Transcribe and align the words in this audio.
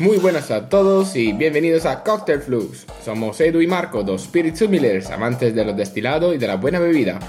Muy 0.00 0.18
buenas 0.18 0.50
a 0.50 0.68
todos 0.68 1.14
y 1.14 1.32
bienvenidos 1.32 1.86
a 1.86 2.02
Cocktail 2.02 2.40
Flux. 2.40 2.84
Somos 3.04 3.40
Edu 3.40 3.60
y 3.60 3.68
Marco, 3.68 4.02
dos 4.02 4.24
Spirit 4.24 4.56
amantes 5.12 5.54
de 5.54 5.64
los 5.64 5.76
destilados 5.76 6.34
y 6.34 6.38
de 6.38 6.48
la 6.48 6.56
buena 6.56 6.80
bebida. 6.80 7.20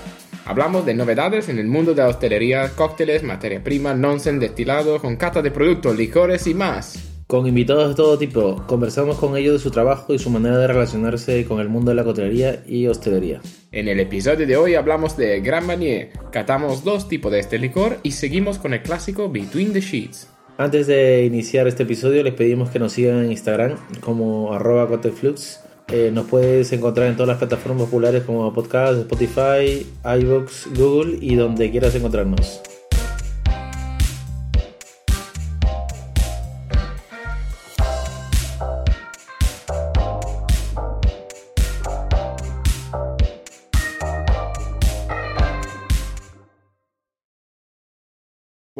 Hablamos 0.45 0.83
de 0.83 0.95
novedades 0.95 1.47
en 1.49 1.59
el 1.59 1.67
mundo 1.67 1.93
de 1.93 2.01
la 2.01 2.07
hostelería, 2.07 2.71
cócteles, 2.75 3.21
materia 3.21 3.63
prima, 3.63 3.93
nonsense, 3.93 4.39
destilados, 4.39 4.99
con 4.99 5.15
cata 5.15 5.43
de 5.43 5.51
productos, 5.51 5.95
licores 5.95 6.47
y 6.47 6.55
más. 6.55 7.11
Con 7.27 7.45
invitados 7.45 7.89
de 7.89 7.95
todo 7.95 8.17
tipo, 8.17 8.63
conversamos 8.65 9.19
con 9.19 9.37
ellos 9.37 9.53
de 9.53 9.59
su 9.59 9.69
trabajo 9.69 10.15
y 10.15 10.19
su 10.19 10.31
manera 10.31 10.57
de 10.57 10.65
relacionarse 10.65 11.45
con 11.45 11.59
el 11.59 11.69
mundo 11.69 11.91
de 11.91 11.95
la 11.95 12.03
coctelería 12.03 12.63
y 12.65 12.87
hostelería. 12.87 13.41
En 13.71 13.87
el 13.87 13.99
episodio 13.99 14.47
de 14.47 14.57
hoy 14.57 14.73
hablamos 14.73 15.15
de 15.17 15.39
Grand 15.39 15.67
Marnier, 15.67 16.09
catamos 16.31 16.83
dos 16.83 17.07
tipos 17.07 17.31
de 17.31 17.41
este 17.41 17.59
licor 17.59 17.99
y 18.01 18.13
seguimos 18.13 18.57
con 18.57 18.73
el 18.73 18.81
clásico 18.81 19.29
Between 19.29 19.71
the 19.71 19.81
Sheets. 19.81 20.34
Antes 20.57 20.87
de 20.87 21.25
iniciar 21.25 21.67
este 21.67 21.83
episodio 21.83 22.23
les 22.23 22.33
pedimos 22.33 22.69
que 22.69 22.79
nos 22.79 22.93
sigan 22.93 23.25
en 23.25 23.31
Instagram 23.31 23.75
como 23.99 24.53
arroba 24.53 24.87
cocktailflux. 24.87 25.59
Eh, 25.89 26.11
nos 26.13 26.27
puedes 26.27 26.71
encontrar 26.71 27.07
en 27.07 27.15
todas 27.15 27.27
las 27.27 27.37
plataformas 27.37 27.83
populares 27.83 28.23
como 28.23 28.51
podcast, 28.53 28.99
Spotify, 28.99 29.85
iVoox, 30.03 30.67
Google 30.73 31.17
y 31.19 31.35
donde 31.35 31.69
quieras 31.69 31.93
encontrarnos. 31.95 32.61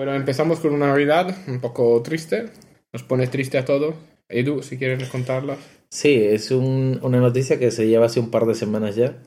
Bueno, 0.05 0.19
empezamos 0.19 0.59
con 0.59 0.71
una 0.71 0.85
Navidad 0.85 1.35
un 1.47 1.59
poco 1.59 1.99
triste. 2.03 2.45
Nos 2.93 3.01
pone 3.01 3.25
triste 3.25 3.57
a 3.57 3.65
todos. 3.65 3.95
Edu, 4.29 4.61
si 4.61 4.77
quieres 4.77 5.09
contarla. 5.09 5.57
Sí, 5.89 6.13
es 6.13 6.51
un- 6.51 6.99
una 7.01 7.19
noticia 7.19 7.57
que 7.57 7.71
se 7.71 7.87
lleva 7.87 8.05
hace 8.05 8.19
un 8.19 8.29
par 8.29 8.45
de 8.45 8.53
semanas 8.53 8.95
ya. 8.95 9.17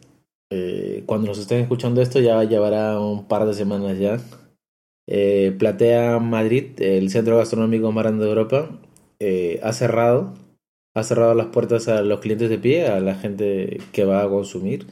Eh, 0.52 1.02
cuando 1.04 1.26
nos 1.26 1.40
estén 1.40 1.58
escuchando 1.62 2.00
esto 2.00 2.20
ya 2.20 2.44
llevará 2.44 3.00
un 3.00 3.26
par 3.26 3.44
de 3.44 3.54
semanas 3.54 3.98
ya. 3.98 4.18
Eh, 5.08 5.52
Platea 5.58 6.20
Madrid, 6.20 6.80
el 6.80 7.10
centro 7.10 7.38
gastronómico 7.38 7.90
más 7.90 8.04
grande 8.04 8.22
de 8.24 8.30
Europa, 8.30 8.70
eh, 9.18 9.58
ha 9.64 9.72
cerrado. 9.72 10.34
Ha 10.94 11.02
cerrado 11.02 11.34
las 11.34 11.46
puertas 11.46 11.88
a 11.88 12.02
los 12.02 12.20
clientes 12.20 12.50
de 12.50 12.58
pie, 12.58 12.86
a 12.86 13.00
la 13.00 13.16
gente 13.16 13.78
que 13.92 14.04
va 14.04 14.22
a 14.22 14.28
consumir. 14.28 14.86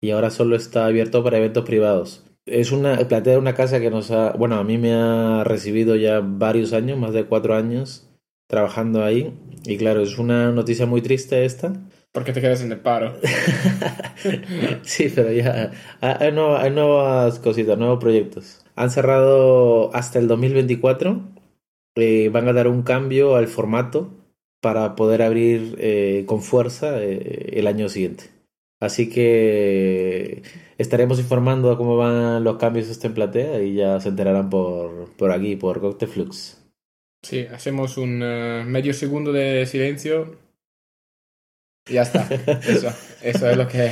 Y 0.00 0.12
ahora 0.12 0.30
solo 0.30 0.54
está 0.54 0.86
abierto 0.86 1.24
para 1.24 1.38
eventos 1.38 1.64
privados. 1.64 2.22
Es 2.46 2.72
una, 2.72 2.96
Platea 3.08 3.34
es 3.34 3.38
una 3.38 3.54
casa 3.54 3.80
que 3.80 3.90
nos 3.90 4.10
ha, 4.10 4.32
bueno, 4.32 4.56
a 4.56 4.64
mí 4.64 4.76
me 4.78 4.92
ha 4.94 5.44
recibido 5.44 5.94
ya 5.96 6.20
varios 6.20 6.72
años, 6.72 6.98
más 6.98 7.12
de 7.12 7.24
cuatro 7.24 7.54
años, 7.54 8.08
trabajando 8.48 9.04
ahí. 9.04 9.32
Y 9.64 9.76
claro, 9.76 10.02
es 10.02 10.18
una 10.18 10.50
noticia 10.50 10.86
muy 10.86 11.02
triste 11.02 11.44
esta. 11.44 11.72
Porque 12.12 12.32
te 12.32 12.40
quedas 12.40 12.62
en 12.62 12.72
el 12.72 12.80
paro. 12.80 13.14
Sí, 14.82 15.10
pero 15.14 15.32
ya 15.32 15.72
hay, 16.00 16.16
hay 16.20 16.32
nueva- 16.32 16.62
hay 16.62 16.70
nuevas 16.70 17.38
cositas, 17.38 17.78
nuevos 17.78 17.98
proyectos. 18.00 18.64
Han 18.76 18.90
cerrado 18.90 19.94
hasta 19.94 20.18
el 20.18 20.28
2024. 20.28 21.22
eh, 21.96 22.30
van 22.32 22.48
a 22.48 22.52
dar 22.52 22.68
un 22.68 22.82
cambio 22.82 23.36
al 23.36 23.48
formato 23.48 24.10
para 24.60 24.94
poder 24.96 25.22
abrir 25.22 25.76
eh, 25.78 26.24
con 26.26 26.40
fuerza 26.42 27.02
eh, 27.02 27.50
el 27.54 27.66
año 27.66 27.88
siguiente. 27.88 28.24
Así 28.80 29.08
que 29.10 30.42
estaremos 30.82 31.18
informando 31.18 31.70
de 31.70 31.76
cómo 31.76 31.96
van 31.96 32.44
los 32.44 32.56
cambios 32.58 33.02
en 33.04 33.14
Platea 33.14 33.62
y 33.62 33.74
ya 33.74 33.98
se 34.00 34.10
enterarán 34.10 34.50
por, 34.50 35.10
por 35.16 35.32
aquí, 35.32 35.56
por 35.56 35.80
Cocktail 35.80 36.10
Flux. 36.10 36.58
Sí, 37.22 37.46
hacemos 37.46 37.96
un 37.98 38.20
eh, 38.22 38.64
medio 38.66 38.92
segundo 38.92 39.32
de 39.32 39.64
silencio. 39.66 40.36
Y 41.88 41.94
ya 41.94 42.02
está. 42.02 42.22
Eso, 42.68 42.88
eso 43.22 43.50
es 43.50 43.56
lo 43.56 43.66
que... 43.66 43.86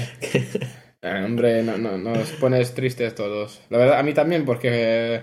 Eh, 1.02 1.22
hombre, 1.24 1.62
no, 1.62 1.78
no, 1.78 1.96
nos 1.98 2.30
pones 2.32 2.74
tristes 2.74 3.14
todos. 3.14 3.62
La 3.70 3.78
verdad, 3.78 3.98
a 3.98 4.02
mí 4.02 4.12
también, 4.14 4.44
porque 4.44 5.22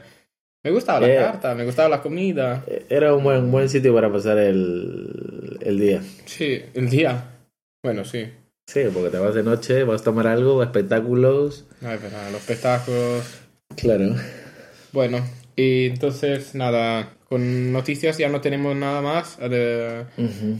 me 0.63 0.71
gustaba 0.71 1.01
la 1.01 1.13
Eh. 1.13 1.17
carta, 1.17 1.55
me 1.55 1.65
gustaba 1.65 1.89
la 1.89 2.01
comida. 2.01 2.63
Era 2.89 3.13
un 3.13 3.23
buen, 3.23 3.51
buen 3.51 3.69
sitio 3.69 3.93
para 3.93 4.11
pasar 4.11 4.37
el, 4.37 5.57
el 5.61 5.79
día. 5.79 6.01
Sí, 6.25 6.61
el 6.73 6.89
día. 6.89 7.23
Bueno, 7.83 8.03
sí. 8.03 8.25
Sí, 8.67 8.81
porque 8.93 9.09
te 9.09 9.17
vas 9.17 9.33
de 9.33 9.43
noche, 9.43 9.83
vas 9.85 10.01
a 10.01 10.03
tomar 10.03 10.27
algo, 10.27 10.61
espectáculos. 10.61 11.65
Ay, 11.81 11.97
pero 12.01 12.17
los 12.31 12.41
espectáculos. 12.41 13.23
Claro. 13.77 14.13
Bueno, 14.91 15.19
y 15.55 15.85
entonces, 15.87 16.53
nada, 16.53 17.13
con 17.29 17.71
noticias 17.71 18.17
ya 18.17 18.27
no 18.27 18.41
tenemos 18.41 18.75
nada 18.75 19.01
más. 19.01 19.37
Eh, 19.39 20.03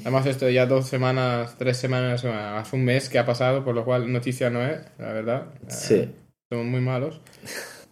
Además, 0.04 0.26
esto 0.26 0.50
ya 0.50 0.66
dos 0.66 0.88
semanas, 0.88 1.56
tres 1.58 1.78
semanas, 1.78 2.24
hace 2.24 2.76
un 2.78 2.86
mes 2.86 3.10
que 3.10 3.20
ha 3.20 3.26
pasado, 3.26 3.66
por 3.66 3.76
lo 3.76 3.84
cual 3.84 4.12
noticia 4.12 4.50
no 4.50 4.66
es, 4.66 4.80
la 4.98 5.12
verdad. 5.12 5.48
Eh, 5.64 5.66
Sí, 5.68 6.10
Somos 6.50 6.66
muy 6.66 6.80
malos. 6.82 7.20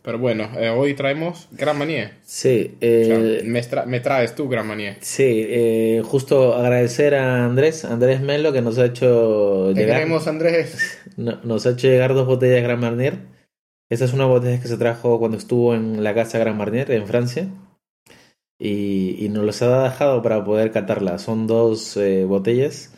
Pero 0.06 0.20
bueno, 0.20 0.48
eh, 0.56 0.70
hoy 0.70 0.94
traemos 0.94 1.48
Gran 1.52 1.80
Manía. 1.80 2.20
Sí. 2.22 2.78
Eh, 2.80 3.02
o 3.02 3.40
sea, 3.40 3.50
me, 3.50 3.62
tra 3.64 3.86
me, 3.88 4.00
traes 4.02 4.36
tú 4.36 4.48
Gran 4.48 4.68
Manía. 4.68 4.98
Sí, 5.02 5.24
eh, 5.26 6.04
justo 6.06 6.54
agradecer 6.54 7.16
a 7.16 7.44
Andrés, 7.44 7.86
Andrés 7.86 8.22
Melo, 8.22 8.54
que 8.54 8.62
nos 8.62 8.78
ha 8.78 8.86
hecho 8.86 9.72
llegar. 9.72 9.98
Queremos, 9.98 10.28
Andrés. 10.28 11.00
Nos 11.18 11.66
ha 11.66 11.72
hecho 11.72 11.88
llegar 11.88 12.14
dos 12.14 12.28
botellas 12.28 12.58
de 12.58 12.62
Gran 12.62 12.80
Marnier. 12.80 13.18
Esta 13.90 14.06
es 14.06 14.14
una 14.14 14.26
botella 14.26 14.62
que 14.62 14.68
se 14.68 14.78
trajo 14.78 15.18
cuando 15.18 15.38
estuvo 15.38 15.74
en 15.74 16.04
la 16.04 16.14
casa 16.14 16.38
Gran 16.38 16.58
Marnier, 16.58 16.92
en 16.92 17.08
Francia. 17.08 17.48
Y, 18.60 19.16
y 19.26 19.30
nos 19.30 19.44
los 19.44 19.62
ha 19.64 19.86
dejado 19.86 20.22
para 20.22 20.44
poder 20.44 20.72
catarla. 20.72 21.18
Son 21.18 21.48
dos 21.48 21.98
eh, 21.98 22.26
botellas. 22.26 22.94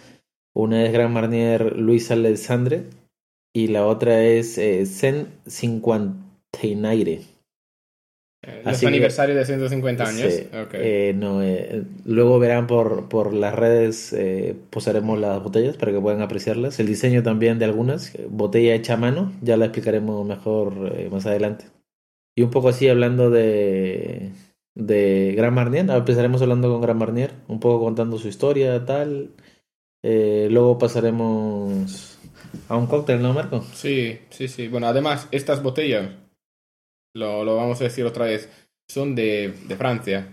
Una 0.54 0.86
es 0.86 0.92
Gran 0.92 1.14
Marnier 1.14 1.78
Luis 1.78 2.12
Alexandre 2.12 2.86
y 3.54 3.68
la 3.68 3.86
otra 3.86 4.24
es 4.24 4.58
eh, 4.58 4.86
Zen 4.86 5.30
50. 5.46 6.27
Teinaire. 6.52 7.38
Los 8.64 8.82
eh, 8.82 8.88
aniversarios 8.88 9.38
de 9.38 9.46
150 9.46 10.04
años. 10.04 10.34
Okay. 10.68 10.82
Eh, 10.82 11.16
eh, 11.20 11.84
luego 12.06 12.40
verán 12.40 12.68
por, 12.68 13.10
por 13.10 13.34
las 13.34 13.54
redes, 13.54 14.16
posaremos 14.70 15.20
las 15.20 15.44
botellas 15.44 15.76
para 15.76 15.92
que 15.92 16.00
puedan 16.00 16.22
apreciarlas. 16.22 16.80
El 16.80 16.88
diseño 16.88 17.24
también 17.24 17.60
de 17.60 17.66
algunas, 17.66 18.14
botella 18.30 18.76
hecha 18.76 18.94
a 18.94 18.98
mano, 18.98 19.34
ya 19.42 19.58
la 19.58 19.66
explicaremos 19.66 20.26
mejor 20.26 21.10
más 21.12 21.26
adelante. 21.26 21.66
Y 22.36 22.44
un 22.44 22.52
poco 22.52 22.70
así 22.70 22.88
hablando 22.88 23.32
de, 23.32 24.32
de 24.76 25.34
Gran 25.36 25.54
Marnier, 25.54 25.90
ah, 25.90 25.98
empezaremos 25.98 26.42
hablando 26.42 26.72
con 26.72 26.82
Gran 26.82 26.98
Marnier, 26.98 27.32
un 27.48 27.60
poco 27.60 27.84
contando 27.84 28.18
su 28.18 28.28
historia, 28.28 28.86
tal. 28.86 29.32
luego 30.04 30.78
pasaremos 30.78 32.20
a 32.70 32.78
un 32.78 32.86
cóctel, 32.86 33.22
¿no, 33.22 33.34
Marco? 33.34 33.66
Sí, 33.74 34.20
sí, 34.30 34.48
sí. 34.48 34.68
Bueno, 34.68 34.88
además, 34.88 35.28
estas 35.32 35.64
botellas 35.64 36.12
lo, 37.18 37.44
lo 37.44 37.56
vamos 37.56 37.82
a 37.82 37.86
decir 37.86 38.06
otra 38.06 38.26
vez, 38.26 38.50
son 38.88 39.16
de, 39.16 39.54
de 39.68 39.76
Francia. 39.76 40.28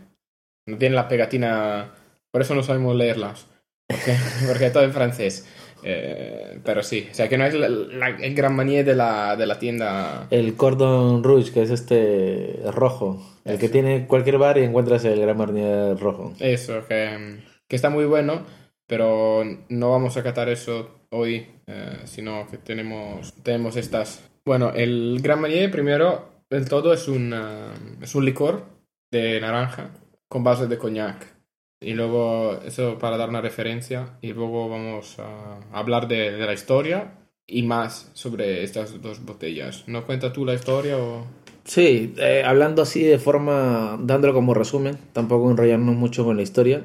No 0.66 0.78
tienen 0.78 0.96
la 0.96 1.08
pegatina, 1.08 1.92
por 2.30 2.42
eso 2.42 2.54
no 2.54 2.62
sabemos 2.62 2.96
leerlas. 2.96 3.46
Porque, 3.88 4.14
porque 4.48 4.70
todo 4.70 4.82
en 4.84 4.92
francés. 4.92 5.46
Eh, 5.86 6.60
pero 6.64 6.82
sí, 6.82 7.08
o 7.10 7.14
sea 7.14 7.28
que 7.28 7.36
no 7.36 7.44
es 7.44 7.52
la- 7.52 7.68
la- 7.68 8.08
el 8.08 8.34
gran 8.34 8.56
manier 8.56 8.86
de 8.86 8.94
la, 8.94 9.36
de 9.36 9.46
la 9.46 9.58
tienda. 9.58 10.26
El 10.30 10.54
Cordon 10.56 11.22
Rouge, 11.22 11.52
que 11.52 11.62
es 11.62 11.70
este 11.70 12.58
rojo. 12.72 13.22
El 13.44 13.58
que 13.58 13.68
tiene 13.68 14.06
cualquier 14.06 14.38
bar 14.38 14.56
y 14.56 14.62
encuentras 14.62 15.04
el 15.04 15.20
Gran 15.20 15.36
Marnier 15.36 15.98
rojo. 15.98 16.32
Eso, 16.40 16.86
que, 16.88 17.40
que 17.68 17.76
está 17.76 17.90
muy 17.90 18.06
bueno, 18.06 18.46
pero 18.86 19.44
no 19.68 19.90
vamos 19.90 20.16
a 20.16 20.22
catar 20.22 20.48
eso 20.48 21.02
hoy, 21.10 21.46
eh, 21.66 21.98
sino 22.04 22.46
que 22.50 22.56
tenemos, 22.56 23.34
tenemos 23.42 23.76
estas. 23.76 24.24
Bueno, 24.46 24.72
el 24.74 25.18
Gran 25.20 25.42
Marnier, 25.42 25.70
primero 25.70 26.30
del 26.54 26.68
todo, 26.68 26.92
es 26.92 27.08
un, 27.08 27.32
eh, 27.34 27.72
es 28.00 28.14
un 28.14 28.24
licor 28.24 28.64
de 29.10 29.40
naranja 29.40 29.90
con 30.28 30.44
base 30.44 30.66
de 30.66 30.78
coñac. 30.78 31.34
Y 31.80 31.92
luego, 31.92 32.60
eso 32.64 32.98
para 32.98 33.16
dar 33.16 33.28
una 33.28 33.40
referencia, 33.40 34.18
y 34.22 34.32
luego 34.32 34.68
vamos 34.68 35.18
a 35.18 35.60
hablar 35.72 36.08
de, 36.08 36.32
de 36.32 36.46
la 36.46 36.54
historia 36.54 37.18
y 37.46 37.62
más 37.62 38.10
sobre 38.14 38.64
estas 38.64 39.00
dos 39.02 39.24
botellas. 39.24 39.84
¿No 39.86 40.06
cuenta 40.06 40.32
tú 40.32 40.44
la 40.44 40.54
historia 40.54 40.96
o...? 40.96 41.26
Sí, 41.64 42.14
eh, 42.18 42.42
hablando 42.44 42.82
así 42.82 43.02
de 43.02 43.18
forma, 43.18 43.98
dándolo 44.00 44.34
como 44.34 44.54
resumen, 44.54 44.98
tampoco 45.12 45.50
enrollarnos 45.50 45.96
mucho 45.96 46.24
con 46.24 46.36
la 46.36 46.42
historia. 46.42 46.84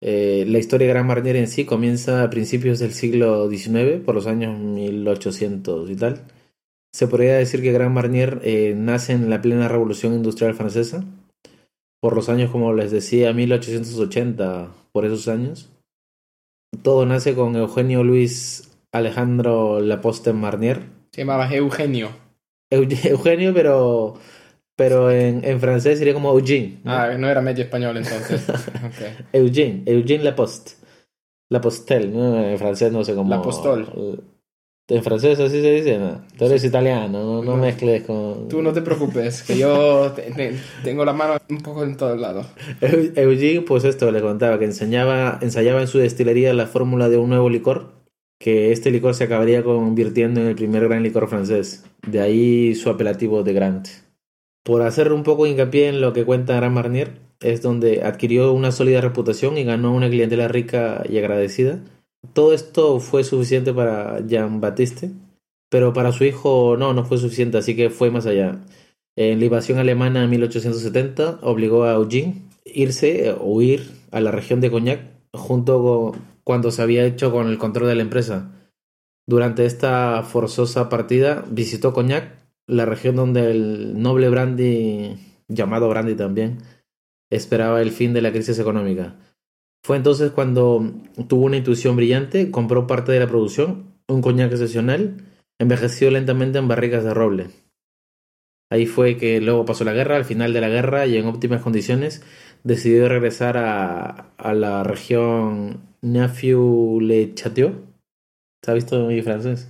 Eh, 0.00 0.44
la 0.46 0.58
historia 0.58 0.86
de 0.86 0.92
Gran 0.94 1.06
Marnier 1.06 1.36
en 1.36 1.48
sí 1.48 1.64
comienza 1.64 2.22
a 2.22 2.30
principios 2.30 2.78
del 2.78 2.92
siglo 2.92 3.48
XIX, 3.50 4.02
por 4.04 4.14
los 4.14 4.26
años 4.26 4.58
1800 4.58 5.90
y 5.90 5.96
tal. 5.96 6.22
Se 6.96 7.06
podría 7.06 7.34
decir 7.36 7.60
que 7.60 7.72
Gran 7.72 7.92
Marnier 7.92 8.40
eh, 8.42 8.72
nace 8.74 9.12
en 9.12 9.28
la 9.28 9.42
plena 9.42 9.68
revolución 9.68 10.14
industrial 10.14 10.54
francesa, 10.54 11.04
por 12.00 12.14
los 12.14 12.30
años, 12.30 12.50
como 12.50 12.72
les 12.72 12.90
decía, 12.90 13.34
1880, 13.34 14.68
por 14.92 15.04
esos 15.04 15.28
años. 15.28 15.68
Todo 16.82 17.04
nace 17.04 17.34
con 17.34 17.54
Eugenio 17.54 18.02
Luis 18.02 18.78
Alejandro 18.92 19.80
Laposte 19.80 20.32
Marnier. 20.32 20.84
Se 21.12 21.20
llamaba 21.20 21.52
Eugenio. 21.54 22.08
Euge- 22.72 23.04
Eugenio, 23.10 23.52
pero 23.52 24.14
pero 24.74 25.10
en, 25.10 25.44
en 25.44 25.60
francés 25.60 25.98
sería 25.98 26.14
como 26.14 26.30
Eugene. 26.32 26.80
¿no? 26.82 26.92
Ah, 26.92 27.14
no 27.18 27.28
era 27.28 27.42
medio 27.42 27.64
español 27.64 27.98
entonces. 27.98 28.42
Ok. 28.48 29.26
Eugene, 29.34 29.82
Eugene 29.84 30.24
Laposte. 30.24 30.72
Lapostel, 31.50 32.10
¿no? 32.14 32.42
En 32.42 32.58
francés 32.58 32.90
no 32.90 33.04
sé 33.04 33.14
cómo. 33.14 33.28
Lapostol. 33.28 34.22
En 34.88 35.02
francés 35.02 35.40
así 35.40 35.60
se 35.60 35.70
dice, 35.72 35.98
¿no? 35.98 36.22
Tú 36.38 36.44
eres 36.44 36.62
italiano, 36.64 37.08
no, 37.08 37.42
no 37.42 37.56
No. 37.56 37.62
mezcles 37.62 38.04
con. 38.04 38.48
Tú 38.48 38.62
no 38.62 38.72
te 38.72 38.82
preocupes, 38.82 39.42
que 39.42 39.58
yo 39.58 40.12
te- 40.12 40.30
te- 40.30 40.54
tengo 40.84 41.04
la 41.04 41.12
mano 41.12 41.38
un 41.50 41.58
poco 41.58 41.82
en 41.82 41.96
todos 41.96 42.20
lados. 42.20 42.46
Eu- 42.80 43.12
Eugene, 43.16 43.62
pues 43.62 43.82
esto 43.84 44.12
le 44.12 44.20
contaba, 44.20 44.60
que 44.60 44.64
enseñaba, 44.64 45.38
ensayaba 45.42 45.80
en 45.80 45.88
su 45.88 45.98
destilería 45.98 46.54
la 46.54 46.66
fórmula 46.66 47.08
de 47.08 47.16
un 47.16 47.30
nuevo 47.30 47.50
licor, 47.50 47.94
que 48.38 48.70
este 48.70 48.92
licor 48.92 49.14
se 49.14 49.24
acabaría 49.24 49.64
convirtiendo 49.64 50.40
en 50.40 50.46
el 50.46 50.54
primer 50.54 50.86
gran 50.86 51.02
licor 51.02 51.26
francés. 51.28 51.84
De 52.06 52.20
ahí 52.20 52.76
su 52.76 52.88
apelativo 52.88 53.42
de 53.42 53.54
Grant. 53.54 53.88
Por 54.62 54.82
hacer 54.82 55.12
un 55.12 55.24
poco 55.24 55.46
hincapié 55.48 55.88
en 55.88 56.00
lo 56.00 56.12
que 56.12 56.24
cuenta 56.24 56.54
Gran 56.54 56.74
Marnier, 56.74 57.12
es 57.40 57.60
donde 57.60 58.02
adquirió 58.04 58.52
una 58.52 58.70
sólida 58.70 59.00
reputación 59.00 59.58
y 59.58 59.64
ganó 59.64 59.92
una 59.92 60.08
clientela 60.08 60.46
rica 60.48 61.02
y 61.08 61.18
agradecida. 61.18 61.80
Todo 62.32 62.52
esto 62.52 63.00
fue 63.00 63.24
suficiente 63.24 63.72
para 63.72 64.24
Jean 64.26 64.60
Baptiste, 64.60 65.10
pero 65.70 65.92
para 65.92 66.12
su 66.12 66.24
hijo 66.24 66.76
no, 66.76 66.92
no 66.92 67.04
fue 67.04 67.18
suficiente, 67.18 67.58
así 67.58 67.76
que 67.76 67.90
fue 67.90 68.10
más 68.10 68.26
allá. 68.26 68.60
En 69.16 69.38
la 69.38 69.46
invasión 69.46 69.78
alemana 69.78 70.24
en 70.24 70.30
1870 70.30 71.40
obligó 71.42 71.84
a 71.84 71.94
Eugene 71.94 72.42
irse 72.64 73.30
o 73.32 73.44
huir 73.44 73.90
a 74.10 74.20
la 74.20 74.30
región 74.30 74.60
de 74.60 74.70
Cognac 74.70 75.00
junto 75.32 75.82
con 75.82 76.36
cuando 76.46 76.70
se 76.70 76.80
había 76.80 77.04
hecho 77.04 77.32
con 77.32 77.48
el 77.48 77.58
control 77.58 77.88
de 77.88 77.96
la 77.96 78.02
empresa. 78.02 78.52
Durante 79.26 79.66
esta 79.66 80.22
forzosa 80.22 80.88
partida 80.88 81.44
visitó 81.50 81.92
Cognac, 81.92 82.36
la 82.68 82.84
región 82.84 83.16
donde 83.16 83.50
el 83.50 84.00
noble 84.00 84.28
Brandy, 84.28 85.18
llamado 85.48 85.88
Brandy 85.88 86.14
también, 86.14 86.58
esperaba 87.32 87.82
el 87.82 87.90
fin 87.90 88.12
de 88.12 88.22
la 88.22 88.30
crisis 88.30 88.60
económica. 88.60 89.16
Fue 89.86 89.96
entonces 89.96 90.32
cuando 90.32 90.94
tuvo 91.28 91.44
una 91.44 91.58
intuición 91.58 91.94
brillante, 91.94 92.50
compró 92.50 92.88
parte 92.88 93.12
de 93.12 93.20
la 93.20 93.28
producción, 93.28 93.94
un 94.08 94.20
coñac 94.20 94.50
excepcional, 94.50 95.18
envejeció 95.60 96.10
lentamente 96.10 96.58
en 96.58 96.66
barricas 96.66 97.04
de 97.04 97.14
roble. 97.14 97.50
Ahí 98.68 98.86
fue 98.86 99.16
que 99.16 99.40
luego 99.40 99.64
pasó 99.64 99.84
la 99.84 99.92
guerra, 99.92 100.16
al 100.16 100.24
final 100.24 100.52
de 100.52 100.60
la 100.60 100.68
guerra 100.68 101.06
y 101.06 101.16
en 101.16 101.26
óptimas 101.26 101.62
condiciones, 101.62 102.24
decidió 102.64 103.08
regresar 103.08 103.58
a, 103.58 104.32
a 104.36 104.54
la 104.54 104.82
región 104.82 105.82
Neufle-le-Château. 106.02 107.74
¿Se 108.64 108.70
ha 108.72 108.74
visto 108.74 109.06
mi 109.06 109.22
francés? 109.22 109.68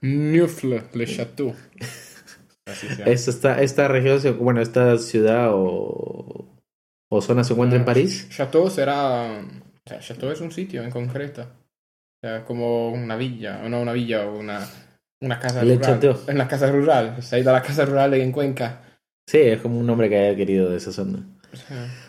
Neufle, 0.00 0.82
le. 0.92 1.04
Así. 2.66 2.88
Es 3.06 3.28
esta, 3.28 3.62
esta 3.62 3.86
región, 3.86 4.38
bueno, 4.40 4.60
esta 4.60 4.98
ciudad 4.98 5.50
o, 5.52 6.51
o 7.14 7.20
zona 7.20 7.44
se 7.44 7.52
encuentra 7.52 7.76
en 7.76 7.82
Ah, 7.82 7.86
París. 7.86 8.28
Chateau 8.30 8.70
será. 8.70 9.24
O 9.84 9.88
sea, 9.88 10.00
Chateau 10.00 10.30
es 10.30 10.40
un 10.40 10.50
sitio 10.50 10.82
en 10.82 10.90
concreto. 10.90 11.42
O 11.42 12.26
sea, 12.26 12.44
como 12.44 12.90
una 12.90 13.16
villa, 13.16 13.60
o 13.64 13.68
no 13.68 13.82
una 13.82 13.92
villa, 13.92 14.26
o 14.26 14.38
una, 14.38 14.66
una 15.20 15.38
casa 15.38 15.62
Le 15.62 15.74
rural. 15.74 15.94
Chateau. 15.94 16.16
Una 16.28 16.48
casa 16.48 16.70
rural. 16.70 17.22
Se 17.22 17.36
ha 17.36 17.38
ido 17.38 17.50
a 17.50 17.54
la 17.54 17.62
casa 17.62 17.84
rural 17.84 18.14
en 18.14 18.32
Cuenca. 18.32 18.80
Sí, 19.28 19.38
es 19.38 19.60
como 19.60 19.78
un 19.78 19.86
nombre 19.86 20.08
que 20.08 20.16
haya 20.16 20.36
querido 20.36 20.70
de 20.70 20.78
esa 20.78 20.90
zona. 20.92 21.18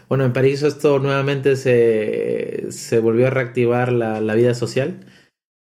Bueno, 0.08 0.24
en 0.24 0.32
París 0.32 0.64
esto 0.64 1.00
nuevamente 1.00 1.58
se, 1.58 2.72
se 2.72 3.00
volvió 3.00 3.28
a 3.28 3.30
reactivar 3.30 3.92
la, 3.92 4.22
la 4.22 4.36
vida 4.36 4.54
social. 4.54 5.02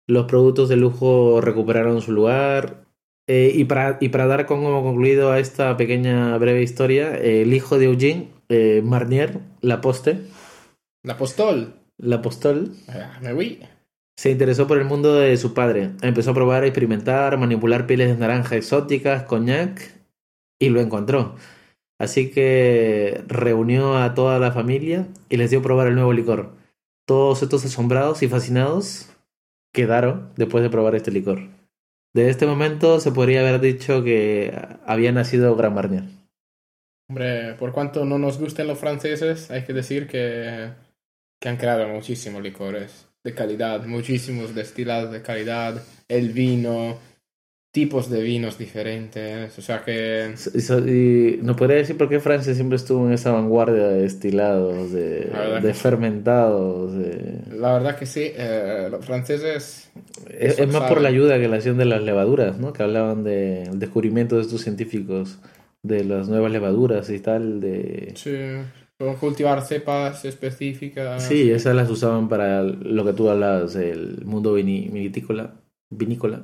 Los 0.07 0.27
productos 0.27 0.69
de 0.69 0.77
lujo 0.77 1.41
recuperaron 1.41 2.03
su 2.03 2.13
lugar. 2.13 2.85
Eh, 3.27 3.53
y, 3.55 3.65
para, 3.65 3.97
y 4.03 4.11
para 4.11 4.27
dar 4.27 4.45
como 4.45 4.83
concluido 4.83 5.33
a 5.33 5.39
esta 5.39 5.79
pequeña 5.79 6.37
breve 6.37 6.63
historia, 6.63 7.17
eh, 7.17 7.41
el 7.41 7.55
hijo 7.55 7.79
de 7.79 7.87
Eugene, 7.87 8.29
eh, 8.49 8.83
Marnier, 8.85 9.41
Laposte, 9.61 10.21
La 11.03 11.17
Postol. 11.17 11.75
Lapostol, 11.99 12.73
Ah, 12.89 13.19
Me 13.23 13.33
voy. 13.33 13.61
se 14.17 14.31
interesó 14.31 14.67
por 14.67 14.79
el 14.79 14.85
mundo 14.85 15.15
de 15.15 15.37
su 15.37 15.55
padre. 15.55 15.91
Empezó 16.03 16.31
a 16.33 16.35
probar, 16.35 16.63
a 16.65 16.67
experimentar, 16.67 17.37
manipular 17.39 17.87
pieles 17.87 18.09
de 18.09 18.17
naranja 18.17 18.57
exóticas, 18.57 19.23
coñac, 19.25 19.91
y 20.61 20.69
lo 20.71 20.81
encontró. 20.81 21.37
Así 22.01 22.31
que 22.31 23.23
reunió 23.29 23.97
a 23.97 24.15
toda 24.15 24.39
la 24.41 24.51
familia 24.51 25.07
y 25.29 25.37
les 25.37 25.51
dio 25.51 25.61
a 25.61 25.63
probar 25.63 25.87
el 25.87 25.95
nuevo 25.95 26.13
licor. 26.13 26.51
Todos 27.07 27.43
estos 27.43 27.65
asombrados 27.65 28.23
y 28.23 28.29
fascinados 28.29 29.09
quedaron 29.73 30.31
después 30.37 30.63
de 30.65 30.71
probar 30.71 30.95
este 30.97 31.11
licor. 31.13 31.41
De 32.15 32.31
este 32.31 32.47
momento 32.47 32.99
se 33.01 33.13
podría 33.13 33.41
haber 33.41 33.61
dicho 33.61 34.03
que 34.03 34.53
había 34.87 35.13
nacido 35.13 35.55
Gran 35.57 35.75
Marnier. 35.75 36.05
Hombre, 37.09 37.55
por 37.59 37.73
cuanto 37.73 38.05
no 38.05 38.19
nos 38.19 38.39
gusten 38.39 38.67
los 38.67 38.79
franceses, 38.79 39.51
hay 39.51 39.63
que 39.65 39.73
decir 39.75 40.07
que, 40.07 40.71
que 41.41 41.49
han 41.49 41.57
creado 41.57 41.87
muchísimos 41.89 42.43
licores 42.43 43.07
de 43.23 43.35
calidad, 43.35 43.85
muchísimos 43.87 44.55
destilados 44.55 45.13
de 45.13 45.23
calidad, 45.23 45.83
el 46.09 46.31
vino, 46.31 46.99
tipos 47.73 48.09
de 48.09 48.23
vinos 48.23 48.57
diferentes, 48.59 49.59
o 49.59 49.63
sea 49.63 49.83
que... 49.83 50.35
Y 50.87 51.43
no 51.43 51.57
podría 51.57 51.77
decir 51.79 51.97
por 51.99 52.09
qué 52.09 52.21
Francia 52.21 52.55
siempre 52.55 52.77
estuvo 52.77 53.07
en 53.07 53.13
esa 53.15 53.33
vanguardia 53.33 53.89
de 53.89 54.03
destilados, 54.03 54.93
de, 54.93 55.31
de 55.63 55.75
fermentados. 55.75 56.95
de- 56.95 57.41
La 57.59 57.73
verdad 57.75 57.99
que 57.99 58.07
sí, 58.07 58.31
eh, 58.35 58.89
los 58.91 59.05
franceses... 59.05 59.91
Es, 60.31 60.59
más 60.67 60.73
saben. 60.73 60.89
por 60.89 61.01
la 61.01 61.09
ayuda 61.09 61.39
que 61.39 61.49
la 61.49 61.57
acción 61.57 61.77
de 61.79 61.85
las 61.85 62.03
levaduras, 62.03 62.59
¿no? 62.59 62.73
Que 62.73 62.83
hablaban 62.83 63.25
del 63.25 63.79
descubrimiento 63.79 64.37
de 64.37 64.43
estos 64.43 64.61
científicos, 64.63 65.39
de 65.85 66.03
las 66.03 66.29
nuevas 66.29 66.51
levaduras 66.51 67.09
y 67.11 67.21
tal, 67.21 67.61
de... 67.61 68.13
Sí, 68.17 68.35
pueden 68.97 69.17
cultivar 69.17 69.63
cepas 69.63 70.25
específicas. 70.25 71.23
Sí, 71.23 71.51
esas 71.51 71.77
las 71.77 71.91
usaban 71.91 72.29
para 72.29 72.63
lo 72.63 73.05
que 73.05 73.13
tú 73.13 73.29
hablabas, 73.29 73.77
el 73.77 74.25
mundo 74.25 74.55
vinícola, 74.55 75.55
vinícola. 75.91 76.43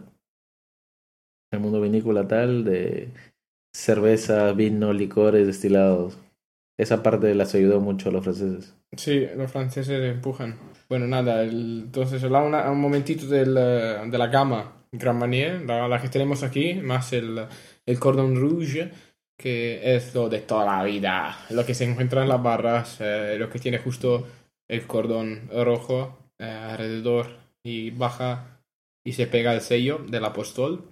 El 1.53 1.61
mundo 1.61 1.81
vinícola 1.81 2.29
tal, 2.29 2.65
de 2.65 3.09
cerveza, 3.75 4.53
vino, 4.53 4.93
licores, 4.93 5.47
destilados. 5.47 6.19
Esa 6.79 7.03
parte 7.03 7.35
las 7.35 7.55
ayudó 7.55 7.81
mucho 7.81 8.09
a 8.09 8.13
los 8.13 8.23
franceses. 8.25 8.75
Sí, 8.97 9.27
los 9.37 9.51
franceses 9.51 10.01
empujan. 10.15 10.57
Bueno, 10.89 11.07
nada, 11.07 11.43
el- 11.43 11.83
entonces 11.87 12.23
hablamos 12.25 12.53
un 12.71 12.81
momentito 12.81 13.27
del, 13.27 13.55
de 13.55 14.19
la 14.19 14.27
gama 14.29 14.85
Grand 14.93 15.19
Marnier, 15.19 15.63
la, 15.63 15.87
la 15.89 16.01
que 16.01 16.09
tenemos 16.09 16.43
aquí, 16.43 16.75
más 16.75 17.13
el, 17.13 17.47
el 17.87 17.99
Cordon 18.01 18.35
Rouge, 18.37 18.91
que 19.41 19.97
es 19.97 20.15
lo 20.15 20.29
de 20.29 20.41
toda 20.41 20.67
la 20.67 20.85
vida, 20.85 21.47
lo 21.49 21.65
que 21.65 21.73
se 21.73 21.85
encuentra 21.85 22.21
en 22.23 22.29
las 22.29 22.43
barras, 22.43 22.99
eh, 23.01 23.37
lo 23.39 23.49
que 23.49 23.59
tiene 23.59 23.79
justo 23.79 24.27
el 24.69 24.87
cordón 24.87 25.49
rojo 25.51 26.19
eh, 26.39 26.45
alrededor 26.45 27.39
y 27.63 27.91
baja 27.91 28.61
y 29.03 29.15
se 29.15 29.27
pega 29.27 29.55
el 29.55 29.63
sello 29.63 30.05
del 30.07 30.27
apóstol 30.27 30.91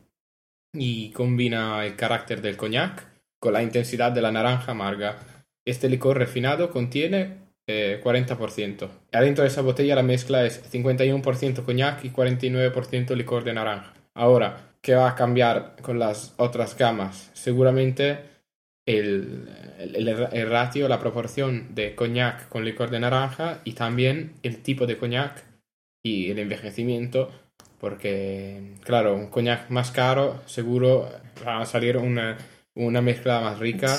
y 0.73 1.11
combina 1.11 1.85
el 1.85 1.95
carácter 1.95 2.41
del 2.41 2.57
coñac 2.57 3.07
con 3.39 3.53
la 3.53 3.63
intensidad 3.63 4.13
de 4.13 4.23
la 4.23 4.33
naranja 4.33 4.73
amarga. 4.73 5.19
Este 5.67 5.91
licor 5.91 6.17
refinado 6.17 6.71
contiene 6.71 7.37
eh, 7.67 8.01
40%. 8.03 8.89
Adentro 9.13 9.43
de 9.43 9.49
esa 9.49 9.61
botella 9.61 9.95
la 9.95 10.03
mezcla 10.03 10.47
es 10.47 10.73
51% 10.73 11.65
coñac 11.65 12.03
y 12.03 12.11
49% 12.11 13.15
licor 13.15 13.45
de 13.45 13.53
naranja. 13.53 13.93
Ahora, 14.15 14.73
¿qué 14.81 14.95
va 14.95 15.11
a 15.11 15.15
cambiar 15.15 15.77
con 15.83 15.99
las 15.99 16.33
otras 16.39 16.79
gamas? 16.79 17.31
Seguramente 17.35 18.38
el, 18.89 19.49
el, 19.79 20.09
el 20.09 20.51
ratio, 20.51 20.89
la 20.89 20.99
proporción 20.99 21.75
de 21.75 21.95
coñac 21.95 22.49
con 22.49 22.65
licor 22.65 22.89
de 22.89 23.01
naranja 23.01 23.61
y 23.65 23.73
también 23.73 24.33
el 24.43 24.63
tipo 24.63 24.87
de 24.87 24.97
coñac 24.97 25.45
y 26.03 26.31
el 26.31 26.39
envejecimiento, 26.39 27.31
porque, 27.81 28.77
claro, 28.83 29.15
un 29.15 29.27
coñac 29.27 29.69
más 29.69 29.91
caro 29.91 30.41
seguro 30.47 31.11
va 31.47 31.61
a 31.61 31.67
salir 31.67 31.99
una, 31.99 32.39
una 32.75 33.03
mezcla 33.03 33.41
más 33.41 33.59
rica 33.59 33.95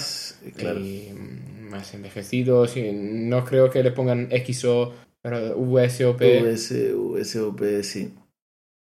claro. 0.58 0.80
y 0.80 1.10
más 1.70 1.94
envejecido. 1.94 2.66
no 2.92 3.46
creo 3.46 3.70
que 3.70 3.84
le 3.84 3.92
pongan 3.92 4.30
XO, 4.32 4.96
pero 5.22 5.56
VSOP. 5.56 6.22
US, 6.44 6.72
USOP, 6.96 7.62
sí. 7.84 8.12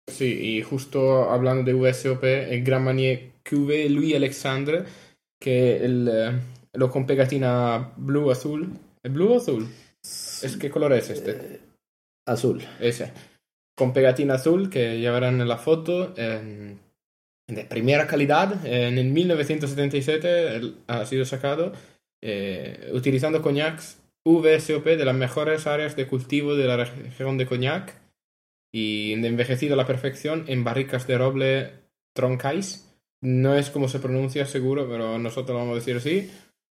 Sí, 0.10 0.56
y 0.56 0.62
justo 0.62 1.30
hablando 1.30 1.64
de 1.64 1.74
VSOP, 1.74 2.24
el 2.24 2.64
Grand 2.64 2.86
Marnier 2.86 3.32
QV 3.44 3.90
Louis 3.90 4.16
Alexandre, 4.16 4.86
que 5.40 5.78
el, 5.86 6.10
eh, 6.12 6.32
lo 6.74 6.90
con 6.90 7.06
pegatina 7.06 7.94
blue 7.98 8.32
azul. 8.32 8.72
¿El 9.04 9.12
blue 9.12 9.34
o 9.34 9.38
azul? 9.38 9.68
¿Es 10.02 10.58
qué 10.60 10.70
color 10.70 10.94
es 10.94 11.10
este? 11.10 11.32
Eh, 11.32 11.60
azul. 12.28 12.64
Ese. 12.80 13.12
Con 13.76 13.94
pegatina 13.94 14.36
azul 14.36 14.70
que 14.70 15.00
llevarán 15.00 15.40
en 15.42 15.48
la 15.48 15.58
foto. 15.58 16.14
eh, 16.18 16.76
de 17.50 17.64
primera 17.64 18.08
calidad. 18.08 18.66
En 18.66 18.98
el 18.98 19.08
1977 19.08 20.56
el- 20.58 20.76
ha 20.88 21.06
sido 21.06 21.24
sacado 21.26 21.72
eh, 22.22 22.90
utilizando 22.94 23.42
coñacs 23.42 24.02
VSOP 24.28 24.86
de 24.98 25.06
las 25.06 25.16
mejores 25.16 25.66
áreas 25.68 25.96
de 25.96 26.08
cultivo 26.08 26.56
de 26.56 26.66
la 26.68 26.78
región 26.84 27.38
de 27.38 27.46
Coñac 27.46 27.96
y 28.74 29.16
de 29.22 29.28
envejecido 29.28 29.76
a 29.76 29.78
la 29.78 29.88
perfección 29.88 30.44
en 30.48 30.64
barricas 30.66 31.08
de 31.08 31.18
roble 31.18 31.72
troncais. 32.14 32.87
No 33.22 33.56
es 33.56 33.70
como 33.70 33.88
se 33.88 34.00
pronuncia 34.00 34.46
seguro, 34.46 34.88
pero 34.90 35.18
nosotros 35.18 35.58
vamos 35.58 35.74
a 35.74 35.76
decir 35.76 35.98
así. 35.98 36.30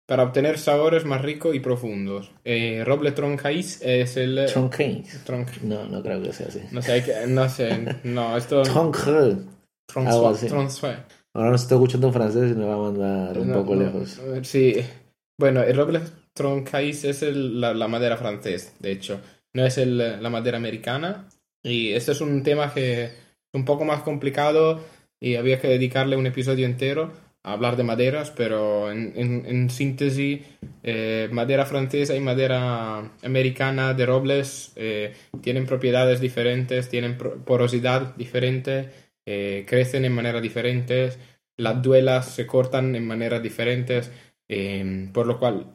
para 0.07 0.23
obtener 0.23 0.57
sabores 0.59 1.05
más 1.05 1.21
ricos 1.21 1.55
y 1.55 1.61
profundos. 1.61 2.31
Eh, 2.43 2.83
roble 2.85 3.11
Troncaís 3.13 3.81
es 3.81 4.17
el... 4.17 4.45
Troncaís. 4.51 5.23
Tronc- 5.25 5.61
No, 5.61 5.85
no 5.85 6.01
creo 6.03 6.21
que 6.21 6.33
sea 6.33 6.47
así. 6.47 6.59
no 6.71 6.81
sé, 6.81 7.01
que- 7.03 7.27
no 7.27 7.47
sé, 7.47 7.95
no, 8.03 8.35
esto... 8.35 8.61
Troncaís. 8.63 9.37
Tronsois. 9.87 10.97
Ahora 11.33 11.51
nos 11.51 11.61
estoy 11.61 11.77
escuchando 11.77 12.07
en 12.07 12.13
francés 12.13 12.51
y 12.51 12.55
me 12.55 12.65
va 12.65 12.73
a 12.73 12.77
mandar 12.77 13.37
un 13.39 13.47
No, 13.49 13.59
poco 13.59 13.75
no, 13.75 13.83
lejos. 13.83 14.19
Sí, 14.43 14.75
bueno, 15.39 15.61
el 15.63 15.77
roble 15.77 16.01
Troncaís 16.33 17.03
es 17.05 17.21
el- 17.23 17.61
la, 17.61 17.73
la 17.73 17.87
madera 17.87 18.17
francés, 18.17 18.73
de 18.79 18.91
hecho. 18.91 19.21
No 19.53 19.65
es 19.65 19.77
el- 19.77 19.97
la 20.21 20.29
madera 20.29 20.57
americana. 20.57 21.29
Y 21.63 21.91
este 21.93 22.11
es 22.13 22.21
un 22.21 22.43
tema 22.43 22.73
que 22.73 23.03
es 23.05 23.11
un 23.53 23.63
poco 23.65 23.85
más 23.85 24.01
complicado 24.03 24.81
y 25.21 25.35
había 25.35 25.61
que 25.61 25.69
dedicarle 25.69 26.17
un 26.17 26.27
episodio 26.27 26.65
entero 26.65 27.13
a 27.43 27.53
hablar 27.53 27.77
de 27.77 27.83
maderas, 27.83 28.31
pero 28.31 28.91
en, 28.91 29.13
en- 29.15 29.45
en 29.47 29.69
síntesis, 29.69 30.41
eh, 30.83 31.29
madera 31.31 31.65
francesa 31.65 32.15
y 32.15 32.19
madera 32.19 33.11
americana 33.23 33.93
de 33.93 34.05
robles 34.05 34.73
eh, 34.75 35.13
tienen 35.41 35.65
propiedades 35.65 36.19
diferentes, 36.21 36.89
tienen 36.89 37.17
porosidad 37.17 38.15
diferente, 38.15 38.89
eh, 39.25 39.65
crecen 39.67 40.05
en 40.05 40.13
maneras 40.13 40.41
diferentes, 40.41 41.19
las 41.57 41.81
duelas 41.81 42.27
se 42.33 42.47
cortan 42.47 42.95
en 42.95 43.05
maneras 43.07 43.41
diferentes, 43.43 44.11
eh, 44.49 45.09
por 45.13 45.27
lo 45.27 45.39
cual 45.39 45.67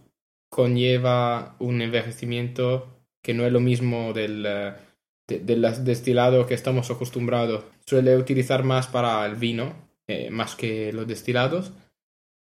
conlleva 0.49 1.57
un 1.59 1.83
envejecimiento 1.83 2.93
que 3.23 3.35
no 3.35 3.45
es 3.47 3.53
lo 3.53 3.61
mismo 3.61 4.13
del, 4.13 4.47
de- 5.29 5.41
del 5.41 5.63
destilado 5.85 6.47
que 6.47 6.55
estamos 6.55 6.91
acostumbrados. 6.91 7.65
Suele 7.87 8.17
utilizar 8.17 8.63
más 8.65 8.87
para 8.87 9.25
el 9.27 9.37
vino, 9.37 9.75
eh, 10.07 10.31
más 10.31 10.55
que 10.55 10.93
los 10.93 11.07
destilados. 11.07 11.73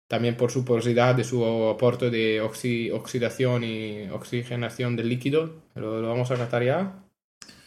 También 0.08 0.38
por 0.38 0.51
su 0.51 0.63
porosidad, 0.65 1.15
de 1.15 1.24
su 1.24 1.44
aporte 1.68 2.12
de 2.12 2.39
oxi- 2.44 2.92
oxidación 2.92 3.63
y 3.63 4.08
oxigenación 4.12 4.96
del 4.96 5.10
líquido. 5.10 5.50
Lo 5.74 6.01
vamos 6.08 6.30
a 6.30 6.36
catar 6.36 6.63
ya. 6.63 7.01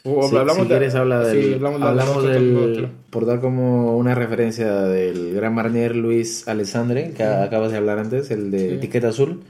O 0.04 0.22
Sí, 0.28 0.36
hablamos 0.36 0.62
si 0.62 0.62
de- 0.62 0.68
quieres 0.68 0.94
habla 0.94 1.24
sí, 1.30 1.36
del, 1.36 1.54
hablamos 1.54 1.80
de- 1.80 1.86
hablamos 1.88 2.22
de- 2.22 2.30
del- 2.30 2.76
de- 2.82 2.88
por 3.10 3.26
dar 3.26 3.40
como 3.40 3.96
una 3.96 4.14
referencia 4.14 4.72
del 4.82 5.34
Gran 5.34 5.52
Marnier 5.54 5.96
Luis 5.96 6.46
Alessandre 6.46 7.12
que 7.16 7.24
acabas 7.24 7.72
de 7.72 7.78
hablar 7.78 7.98
antes, 7.98 8.30
el 8.30 8.52
de 8.52 8.68
Sí. 8.68 8.74
etiqueta 8.76 9.08
azul. 9.08 9.42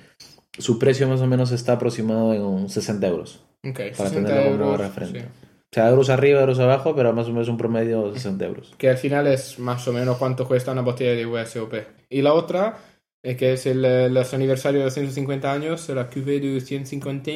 Su 0.59 0.79
precio 0.79 1.07
más 1.07 1.21
o 1.21 1.27
menos 1.27 1.53
está 1.53 1.75
aproximado 1.75 2.33
en 2.33 2.41
un 2.43 2.71
60 2.71 3.07
euros. 3.07 3.45
Ok, 3.63 3.77
para 3.97 4.09
60 4.09 4.31
tenerlo 4.31 4.53
como 4.59 4.65
euros, 4.73 4.81
referente. 4.81 5.27
O 5.71 5.75
sea, 5.75 5.89
euros 5.91 6.09
arriba, 6.09 6.41
euros 6.41 6.59
abajo, 6.61 6.95
pero 6.97 7.13
más 7.13 7.27
o 7.29 7.31
menos 7.33 7.49
un 7.49 7.59
promedio 7.59 8.09
de 8.11 8.15
60 8.15 8.47
euros. 8.47 8.75
que 8.79 8.89
al 8.89 8.97
final 8.97 9.27
es 9.27 9.59
más 9.59 9.87
o 9.87 9.93
menos 9.93 10.17
cuánto 10.17 10.47
cuesta 10.49 10.73
una 10.73 10.81
botella 10.83 11.13
de 11.15 11.27
VSOP. 11.27 11.75
Y 12.09 12.23
la 12.23 12.33
otra, 12.33 12.79
eh, 13.23 13.37
que 13.37 13.53
es 13.53 13.67
el, 13.67 13.85
eh, 13.85 14.09
los 14.09 14.33
aniversarios 14.33 14.85
de 14.85 14.91
150 14.91 15.53
años, 15.53 15.87
la 15.91 16.09
cuvée 16.09 16.41
du 16.41 16.59
150 16.61 17.31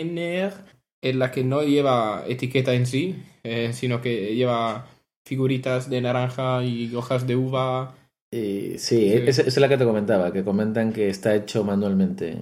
es 1.02 1.14
la 1.16 1.30
que 1.30 1.44
no 1.44 1.62
lleva 1.62 2.24
etiqueta 2.26 2.72
en 2.72 2.86
sí, 2.86 3.22
eh, 3.42 3.72
sino 3.74 4.00
que 4.00 4.34
lleva 4.34 4.86
figuritas 5.26 5.90
de 5.90 6.00
naranja 6.00 6.64
y 6.64 6.94
hojas 6.94 7.26
de 7.26 7.36
uva. 7.36 7.94
Y 8.32 8.78
sí, 8.78 9.10
Sí. 9.10 9.12
Esa, 9.26 9.42
es 9.42 9.56
la 9.58 9.68
que 9.68 9.76
te 9.76 9.84
comentaba, 9.84 10.32
que 10.32 10.42
comentan 10.42 10.92
que 10.94 11.08
está 11.10 11.34
hecho 11.34 11.64
manualmente. 11.64 12.38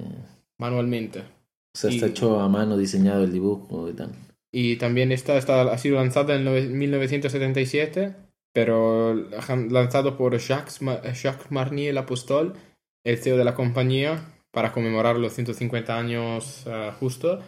manualmente. 0.59 1.21
O 1.75 1.79
sea, 1.79 1.91
está 1.91 2.07
Y- 2.07 2.11
hecho 2.11 2.39
a 2.41 2.49
mano, 2.49 2.77
diseñado 2.77 3.25
el 3.25 3.33
dibujo 3.33 3.89
y 3.89 3.93
tal. 3.95 4.11
Y 4.53 4.77
también 4.77 5.13
esta, 5.13 5.37
está, 5.37 5.63
ha 5.63 5.79
sido 5.79 5.97
lanzada 5.97 6.35
en 6.35 6.45
nove- 6.45 6.69
1977, 6.69 8.15
pero 8.53 9.15
lanzado 9.15 10.17
por 10.17 10.37
Jacques, 10.39 10.81
Jacques 10.81 11.51
Marnier 11.51 11.95
L'Apostol, 11.95 12.55
el 13.05 13.19
CEO 13.19 13.37
de 13.37 13.45
la 13.45 13.55
compañía, 13.55 14.35
para 14.51 14.73
conmemorar 14.73 15.17
los 15.17 15.33
150 15.35 15.97
años 15.97 16.65
eh, 16.67 16.91
justo. 16.99 17.39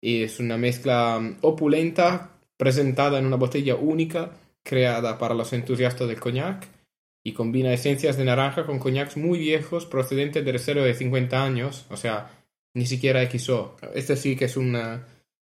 Y 0.00 0.22
es 0.22 0.38
una 0.38 0.56
mezcla 0.56 1.18
mm, 1.18 1.38
opulenta, 1.42 2.30
presentada 2.56 3.18
en 3.18 3.26
una 3.26 3.36
botella 3.36 3.74
única, 3.74 4.30
creada 4.62 5.18
para 5.18 5.34
los 5.34 5.52
entusiastas 5.52 6.06
del 6.08 6.20
coñac, 6.20 6.68
y 7.24 7.32
combina 7.32 7.72
esencias 7.72 8.16
de 8.16 8.24
naranja 8.24 8.64
con 8.66 8.78
coñacs 8.78 9.16
muy 9.16 9.38
viejos 9.38 9.86
procedentes 9.86 10.44
de 10.44 10.52
reserva 10.52 10.84
de 10.84 10.94
50 10.94 11.42
años, 11.42 11.86
o 11.90 11.96
sea, 11.96 12.30
ni 12.74 12.86
siquiera 12.86 13.22
XO. 13.28 13.76
Este 13.94 14.14
sí 14.16 14.36
que 14.36 14.44
es 14.44 14.56
una 14.56 15.06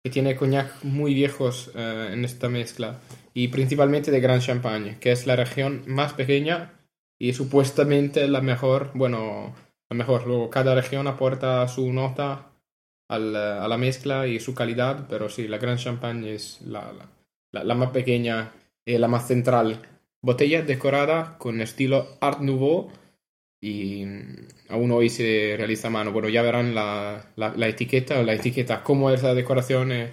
que 0.09 0.13
tiene 0.13 0.35
coñac 0.35 0.83
muy 0.83 1.13
viejos 1.13 1.71
eh, 1.75 2.09
en 2.13 2.25
esta 2.25 2.49
mezcla 2.49 2.99
y 3.33 3.49
principalmente 3.49 4.11
de 4.11 4.19
Gran 4.19 4.39
Champagne, 4.39 4.97
que 4.99 5.11
es 5.11 5.27
la 5.27 5.35
región 5.35 5.83
más 5.85 6.13
pequeña 6.13 6.73
y 7.19 7.33
supuestamente 7.33 8.27
la 8.27 8.41
mejor, 8.41 8.91
bueno, 8.95 9.53
la 9.89 9.95
mejor. 9.95 10.25
Luego 10.25 10.49
cada 10.49 10.73
región 10.73 11.07
aporta 11.07 11.67
su 11.67 11.93
nota 11.93 12.51
al, 13.07 13.35
eh, 13.35 13.37
a 13.37 13.67
la 13.67 13.77
mezcla 13.77 14.25
y 14.27 14.39
su 14.39 14.53
calidad, 14.55 15.05
pero 15.09 15.29
sí, 15.29 15.47
la 15.47 15.57
Gran 15.59 15.77
Champagne 15.77 16.33
es 16.33 16.61
la, 16.61 16.91
la, 16.93 17.05
la- 17.51 17.63
la 17.63 17.75
más 17.75 17.91
pequeña 17.91 18.51
y 18.85 18.97
la 18.97 19.07
más 19.07 19.27
central. 19.27 19.81
Botella 20.21 20.63
decorada 20.63 21.37
con 21.37 21.61
estilo 21.61 22.17
Art 22.19 22.39
Nouveau 22.41 22.91
y 23.61 24.05
mm, 24.05 24.47
aún 24.69 24.91
hoy 24.91 25.09
se 25.09 25.55
realiza 25.57 25.87
a 25.87 25.91
mano. 25.91 26.11
Bueno, 26.11 26.29
ya 26.29 26.41
verán 26.41 26.75
la, 26.75 27.31
la, 27.35 27.53
la 27.55 27.67
etiqueta, 27.67 28.21
la 28.23 28.33
etiqueta, 28.33 28.83
cómo 28.83 29.11
es 29.11 29.23
la 29.23 29.33
decoración 29.33 29.91
eh, 29.91 30.11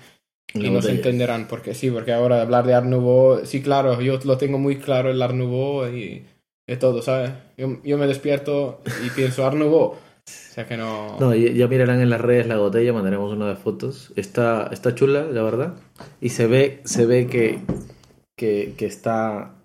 y 0.54 0.60
La 0.60 0.70
nos 0.70 0.86
entenderán, 0.86 1.48
porque 1.48 1.74
sí, 1.74 1.90
porque 1.90 2.12
ahora 2.12 2.42
hablar 2.42 2.66
de 2.66 2.74
Art 2.74 2.86
Nouveau, 2.86 3.44
sí, 3.44 3.62
claro, 3.62 4.00
yo 4.00 4.18
lo 4.24 4.38
tengo 4.38 4.58
muy 4.58 4.76
claro 4.76 5.10
el 5.10 5.20
Art 5.22 5.34
Nouveau 5.34 5.88
y 5.88 6.24
de 6.66 6.76
todo, 6.76 7.02
¿sabes? 7.02 7.30
Yo, 7.56 7.80
yo 7.84 7.98
me 7.98 8.06
despierto 8.06 8.80
y 9.04 9.10
pienso 9.10 9.46
Art 9.46 9.56
Nouveau, 9.56 9.92
o 9.92 9.98
sea 10.26 10.66
que 10.66 10.76
no... 10.76 11.18
No, 11.20 11.34
ya 11.34 11.68
mirarán 11.68 12.00
en 12.00 12.10
las 12.10 12.20
redes 12.20 12.46
la 12.46 12.56
botella, 12.56 12.92
mandaremos 12.92 13.32
una 13.32 13.48
de 13.48 13.56
fotos. 13.56 14.12
Está, 14.16 14.68
está 14.72 14.94
chula, 14.94 15.24
la 15.24 15.42
verdad. 15.42 15.74
Y 16.20 16.30
se 16.30 16.46
ve, 16.46 16.80
se 16.84 17.06
ve 17.06 17.26
que, 17.26 17.58
que, 18.36 18.74
que 18.76 18.86
está. 18.86 19.55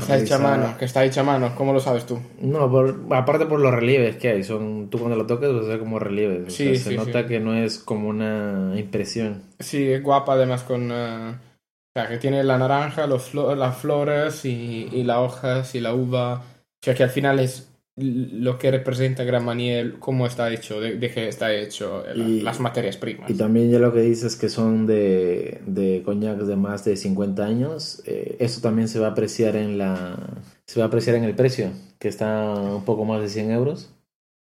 Está 0.00 0.16
hecha 0.18 0.36
a 0.36 0.38
mano, 0.38 0.76
que 0.78 0.84
está 0.84 1.04
hecha 1.04 1.20
a 1.22 1.24
mano, 1.24 1.54
¿cómo 1.56 1.72
lo 1.72 1.80
sabes 1.80 2.06
tú? 2.06 2.20
No, 2.40 2.70
por- 2.70 3.06
aparte 3.10 3.46
por 3.46 3.60
los 3.60 3.72
relieves 3.74 4.16
que 4.16 4.28
hay. 4.30 4.44
Son, 4.44 4.88
tú 4.90 4.98
cuando 4.98 5.16
lo 5.16 5.26
tocas 5.26 5.50
a 5.50 5.52
ver 5.68 5.78
como 5.78 5.98
relieves. 5.98 6.46
O 6.46 6.50
Sí, 6.50 6.64
sea, 6.64 6.74
sí, 6.74 6.84
se 6.84 6.90
sí. 6.90 6.96
nota 6.96 7.26
que 7.26 7.40
no 7.40 7.54
es 7.54 7.78
como 7.78 8.08
una 8.08 8.74
impresión. 8.76 9.42
Sí, 9.58 9.90
es 9.90 10.02
guapa 10.02 10.34
además 10.34 10.62
con... 10.62 10.90
eh, 10.92 11.30
o 11.30 11.98
sea, 11.98 12.08
que 12.08 12.18
tiene 12.18 12.44
la 12.44 12.58
naranja, 12.58 13.06
los 13.06 13.32
flo- 13.32 13.54
las 13.56 13.76
flores 13.78 14.44
y, 14.44 14.88
y 14.92 15.02
las 15.04 15.18
hojas 15.18 15.74
y 15.74 15.80
la 15.80 15.94
uva. 15.94 16.34
O 16.40 16.42
sea, 16.82 16.94
que 16.94 17.02
al 17.04 17.10
final 17.10 17.40
es 17.40 17.65
lo 17.96 18.58
que 18.58 18.70
representa 18.70 19.24
Gran 19.24 19.44
Manier, 19.44 19.98
cómo 19.98 20.26
está 20.26 20.52
hecho, 20.52 20.80
de, 20.80 20.96
de 20.96 21.10
qué 21.10 21.28
está 21.28 21.54
hecho, 21.54 22.04
Y- 22.14 22.40
las 22.42 22.60
materias 22.60 22.96
primas. 22.96 23.30
Y 23.30 23.34
también 23.34 23.70
ya 23.70 23.78
lo 23.78 23.92
que 23.92 24.00
dices 24.00 24.36
que 24.36 24.48
son 24.48 24.86
de, 24.86 25.60
de 25.66 26.02
coñacs 26.04 26.46
de 26.46 26.56
más 26.56 26.84
de 26.84 26.96
50 26.96 27.46
años, 27.46 28.02
eh, 28.06 28.36
eso 28.38 28.60
también 28.60 28.88
se 28.88 28.98
va 28.98 29.08
a 29.08 29.10
apreciar 29.10 29.56
en 29.56 29.78
la 29.78 30.16
se 30.66 30.80
va 30.80 30.84
a 30.86 30.88
apreciar 30.88 31.16
en 31.16 31.24
el 31.24 31.34
precio, 31.34 31.70
que 31.98 32.08
está 32.08 32.52
un 32.54 32.84
poco 32.84 33.04
más 33.04 33.22
de 33.22 33.28
100 33.28 33.50
euros. 33.50 33.90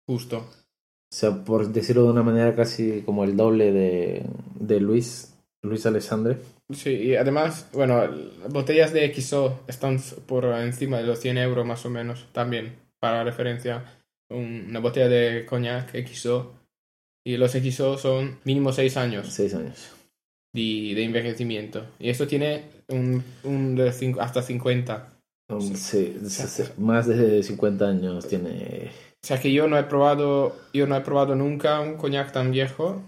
Justo. 0.08 0.38
O 0.38 1.14
sea, 1.16 1.44
por 1.44 1.68
decirlo 1.72 2.04
de 2.04 2.10
una 2.10 2.22
manera 2.22 2.54
casi 2.54 3.02
como 3.02 3.24
el 3.24 3.36
doble 3.36 3.72
de, 3.72 4.26
de 4.60 4.80
Luis, 4.80 5.34
Luis 5.62 5.86
Alessandre. 5.86 6.38
Sí, 6.72 6.90
y 6.90 7.14
además, 7.16 7.68
bueno, 7.72 8.06
las 8.06 8.52
botellas 8.52 8.92
de 8.92 9.04
XO 9.04 9.60
están 9.68 10.00
por 10.26 10.44
encima 10.46 10.98
de 10.98 11.04
los 11.04 11.20
100 11.20 11.38
euros 11.38 11.64
más 11.64 11.86
o 11.86 11.90
menos, 11.90 12.26
también, 12.32 12.74
para 13.00 13.24
referencia. 13.24 13.84
Un- 14.30 14.66
Una 14.70 14.80
botella 14.80 15.08
de 15.08 15.46
coñac 15.46 15.94
XO. 15.94 16.54
Y 17.24 17.36
los 17.36 17.52
XO 17.52 17.98
son 17.98 18.38
mínimo 18.44 18.72
6 18.72 18.96
años 18.96 19.26
6 19.32 19.54
años. 19.54 19.92
de, 20.54 20.92
de 20.94 21.02
envejecimiento. 21.04 21.84
Y 21.98 22.08
esto 22.10 22.26
tiene 22.26 22.64
un, 22.88 23.22
un 23.44 23.74
de 23.74 23.92
cinco- 23.92 24.20
hasta 24.20 24.42
50. 24.42 25.12
Um, 25.48 25.60
Sí. 25.60 25.76
sí, 25.76 26.16
sí, 26.28 26.46
sí, 26.46 26.62
más 26.78 27.06
de 27.06 27.42
50 27.42 27.88
años 27.88 28.26
tiene. 28.28 28.90
O 29.22 29.26
sea 29.26 29.40
que 29.40 29.52
yo 29.52 29.66
no 29.68 29.76
he 29.78 29.84
probado, 29.84 30.56
yo 30.72 30.86
no 30.86 30.96
he 30.96 31.00
probado 31.00 31.34
nunca 31.34 31.80
un 31.80 31.96
coñac 31.96 32.32
tan 32.32 32.50
viejo. 32.52 33.02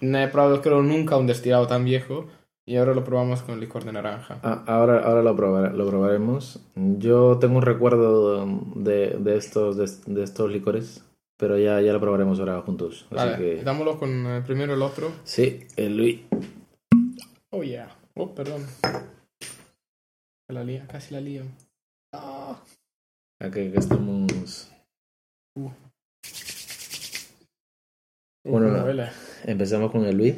No 0.00 0.18
he 0.18 0.28
probado, 0.28 0.60
creo, 0.62 0.82
nunca 0.82 1.16
un 1.16 1.26
destilado 1.26 1.66
tan 1.66 1.84
viejo. 1.84 2.26
Y 2.66 2.76
ahora 2.76 2.94
lo 2.94 3.04
probamos 3.04 3.42
con 3.42 3.60
licor 3.60 3.84
de 3.84 3.92
naranja. 3.92 4.38
Ah, 4.42 4.64
ahora 4.66 5.04
ahora 5.04 5.22
lo, 5.22 5.36
probar- 5.36 5.72
lo 5.74 5.86
probaremos. 5.86 6.60
Yo 6.74 7.38
tengo 7.38 7.58
un 7.58 7.62
recuerdo 7.62 8.46
de, 8.76 9.18
de 9.18 9.36
estos, 9.36 9.76
de, 9.76 9.90
de 10.12 10.22
estos 10.22 10.50
licores, 10.50 11.04
pero 11.38 11.58
ya, 11.58 11.80
ya 11.82 11.92
lo 11.92 12.00
probaremos 12.00 12.40
ahora 12.40 12.62
juntos. 12.62 13.04
Así 13.10 13.16
Vale, 13.16 13.36
que. 13.36 13.62
dámoslo 13.62 13.98
con 13.98 14.26
eh, 14.26 14.42
primero 14.46 14.72
el 14.74 14.80
otro. 14.82 15.12
Sí, 15.24 15.66
el 15.76 15.96
Luis. 15.96 16.20
Oh, 17.50 17.62
yeah. 17.62 17.94
Oh, 18.14 18.34
perdón. 18.34 18.64
La 20.48 20.64
lía, 20.64 20.86
casi 20.86 21.12
la 21.12 21.20
lío. 21.20 21.42
Ah. 22.14 22.58
Aquí, 23.42 23.60
aquí 23.60 23.76
estamos. 23.76 24.70
Uh. 25.58 25.68
Bueno, 28.46 28.68
no. 28.70 29.04
Empezamos 29.44 29.90
con 29.90 30.04
el 30.06 30.16
Luis. 30.16 30.34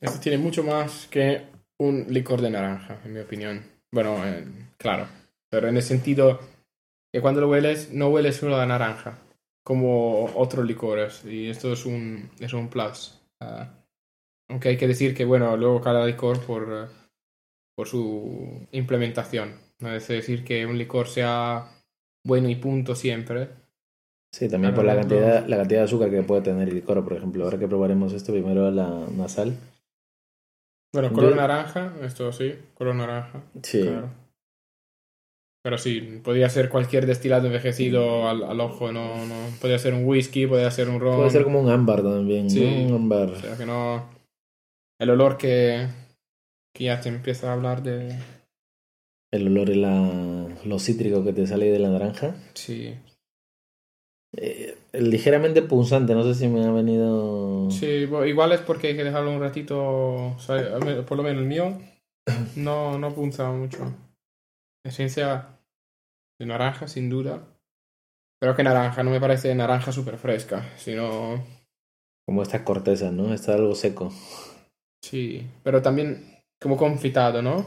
Esto 0.00 0.18
tiene 0.20 0.38
mucho 0.38 0.62
más 0.64 1.06
que 1.08 1.42
un 1.78 2.06
licor 2.08 2.40
de 2.40 2.50
naranja, 2.50 3.00
en 3.04 3.12
mi 3.12 3.20
opinión. 3.20 3.62
Bueno, 3.92 4.16
eh, 4.26 4.44
claro. 4.78 5.06
Pero 5.50 5.68
en 5.68 5.76
el 5.76 5.82
sentido 5.82 6.40
que 7.12 7.20
cuando 7.20 7.40
lo 7.40 7.48
hueles, 7.50 7.92
no 7.92 8.08
hueles 8.08 8.36
solo 8.36 8.56
a 8.56 8.66
naranja. 8.66 9.18
como 9.62 10.24
otros 10.34 10.66
licores 10.66 11.24
y 11.24 11.48
esto 11.48 11.72
es 11.72 11.86
un, 11.86 12.30
es 12.40 12.52
un 12.52 12.68
plus. 12.68 13.20
Ah, 13.40 13.68
aunque 14.48 14.70
hay 14.70 14.76
que 14.76 14.88
decir 14.88 15.14
que, 15.14 15.24
bueno, 15.24 15.56
luego 15.56 15.80
cada 15.80 16.04
licor 16.06 16.40
por, 16.44 16.62
eh, 16.72 16.88
por 17.76 17.86
su 17.86 18.66
implementación. 18.72 19.54
No 19.80 19.94
es 19.94 20.08
decir 20.08 20.44
que 20.44 20.66
un 20.66 20.76
licor 20.76 21.06
sea 21.08 21.68
bueno 22.24 22.48
y 22.48 22.56
punto 22.56 22.94
siempre. 22.94 23.48
Sí, 24.32 24.48
también 24.48 24.74
por 24.74 24.84
la 24.84 24.96
cantidad, 24.96 25.46
la 25.46 25.56
cantidad 25.56 25.80
de 25.80 25.84
azúcar 25.84 26.10
que 26.10 26.22
puede 26.22 26.42
tener 26.42 26.68
el 26.68 26.74
licor, 26.76 27.02
por 27.02 27.14
ejemplo. 27.16 27.44
Ahora 27.44 27.58
que 27.58 27.68
probaremos 27.68 28.12
esto, 28.12 28.32
primero 28.32 28.70
la 28.70 29.06
nasal. 29.16 29.56
Bueno, 30.92 31.12
color 31.12 31.36
naranja, 31.36 31.94
esto 32.02 32.32
sí, 32.32 32.54
color 32.74 32.96
naranja. 32.96 33.42
Sí. 33.62 33.82
Claro. 33.82 34.10
Pero 35.62 35.76
sí, 35.78 36.20
podría 36.24 36.48
ser 36.48 36.70
cualquier 36.70 37.04
destilado 37.06 37.46
envejecido 37.46 38.28
al, 38.28 38.42
al 38.42 38.60
ojo, 38.60 38.92
no, 38.92 39.26
no. 39.26 39.34
Podría 39.60 39.78
ser 39.78 39.92
un 39.92 40.06
whisky, 40.06 40.46
podría 40.46 40.70
ser 40.70 40.88
un 40.88 40.98
ron. 41.00 41.16
Puede 41.18 41.30
ser 41.30 41.44
como 41.44 41.60
un 41.60 41.68
ámbar 41.70 42.02
también, 42.02 42.48
Sí. 42.50 42.64
¿no? 42.64 42.86
Un 42.88 43.02
ámbar. 43.02 43.30
O 43.30 43.36
sea 43.36 43.56
que 43.56 43.66
no. 43.66 44.08
El 44.98 45.10
olor 45.10 45.36
que. 45.36 45.86
que 46.74 46.84
ya 46.84 47.00
te 47.00 47.10
empieza 47.10 47.50
a 47.50 47.52
hablar 47.52 47.82
de. 47.82 48.18
El 49.32 49.46
olor 49.48 49.68
y 49.68 49.74
la, 49.76 50.48
lo 50.64 50.78
cítrico 50.78 51.22
que 51.22 51.32
te 51.34 51.46
sale 51.46 51.70
de 51.70 51.78
la 51.78 51.90
naranja. 51.90 52.34
Sí. 52.54 52.96
Eh, 54.36 54.69
ligeramente 54.92 55.62
punzante, 55.62 56.14
no 56.14 56.24
sé 56.24 56.34
si 56.34 56.48
me 56.48 56.64
ha 56.64 56.70
venido... 56.70 57.70
Sí, 57.70 58.08
igual 58.26 58.52
es 58.52 58.60
porque 58.60 58.88
hay 58.88 58.96
que 58.96 59.04
dejarlo 59.04 59.30
un 59.30 59.40
ratito. 59.40 59.78
o 59.78 60.38
sea, 60.38 60.78
por 61.06 61.16
lo 61.16 61.22
menos 61.22 61.40
el 61.40 61.48
mío 61.48 61.78
no, 62.56 62.98
no 62.98 63.14
punza 63.14 63.50
mucho. 63.50 63.92
Esencia 64.84 65.58
de 66.38 66.46
naranja, 66.46 66.88
sin 66.88 67.10
duda. 67.10 67.46
Pero 68.40 68.56
que 68.56 68.62
naranja, 68.62 69.02
no 69.02 69.10
me 69.10 69.20
parece 69.20 69.54
naranja 69.54 69.92
súper 69.92 70.16
fresca, 70.16 70.64
sino. 70.76 71.44
Como 72.26 72.42
esta 72.42 72.64
corteza, 72.64 73.10
¿no? 73.10 73.34
Está 73.34 73.54
algo 73.54 73.74
seco. 73.74 74.10
Sí, 75.02 75.46
pero 75.62 75.82
también 75.82 76.42
como 76.60 76.76
confitado, 76.76 77.42
¿no? 77.42 77.66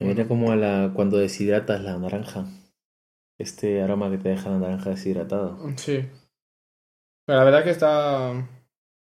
Viene 0.00 0.26
como 0.26 0.50
a 0.50 0.56
la 0.56 0.92
cuando 0.94 1.18
deshidratas 1.18 1.82
la 1.82 1.98
naranja. 1.98 2.46
Este 3.42 3.82
aroma 3.82 4.08
que 4.08 4.18
te 4.18 4.28
deja 4.28 4.50
la 4.50 4.58
naranja 4.58 4.90
deshidratada. 4.90 5.56
Sí. 5.76 6.08
Pero 7.26 7.38
la 7.40 7.44
verdad 7.44 7.64
que 7.64 7.70
está 7.70 8.32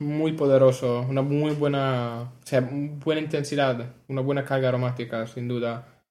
muy 0.01 0.35
poderoso, 0.35 1.01
una 1.01 1.21
muy 1.21 1.53
buena, 1.53 2.33
o 2.41 2.47
sea, 2.47 2.61
buena 2.61 3.21
intensidad, 3.21 3.93
una 4.07 4.21
buena 4.21 4.45
carga 4.45 4.69
aromática, 4.69 5.27
sin 5.27 5.49
duda. 5.49 6.05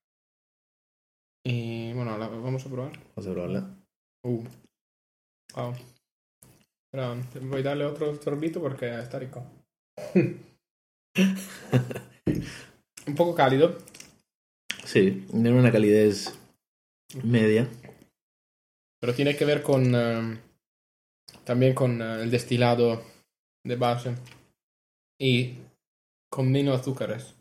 Y 1.45 1.93
bueno, 1.93 2.17
la 2.17 2.27
vamos 2.27 2.65
a 2.65 2.69
probar. 2.69 2.91
Vamos 3.15 3.27
a 3.29 3.31
probarla. 3.31 3.69
Uh. 4.25 4.43
Wow. 5.55 5.73
Espera, 6.91 7.15
voy 7.41 7.61
a 7.61 7.63
darle 7.63 7.85
otro 7.85 8.21
sorbito 8.21 8.59
porque 8.59 8.99
está 8.99 9.17
rico. 9.17 9.45
Un 13.07 13.15
poco 13.15 13.33
cálido. 13.33 13.77
Sí, 14.83 15.25
tiene 15.31 15.53
una 15.53 15.71
calidez 15.71 16.37
media. 17.23 17.69
Pero 18.99 19.13
tiene 19.13 19.35
que 19.35 19.45
ver 19.45 19.61
con 19.61 19.93
eh, 19.95 20.37
también 21.43 21.73
con 21.73 22.01
eh, 22.01 22.21
el 22.23 22.31
destilado 22.31 23.01
de 23.65 23.75
base 23.75 24.15
y 25.19 25.53
con 26.29 26.51
menos 26.51 26.79
azúcares. 26.79 27.35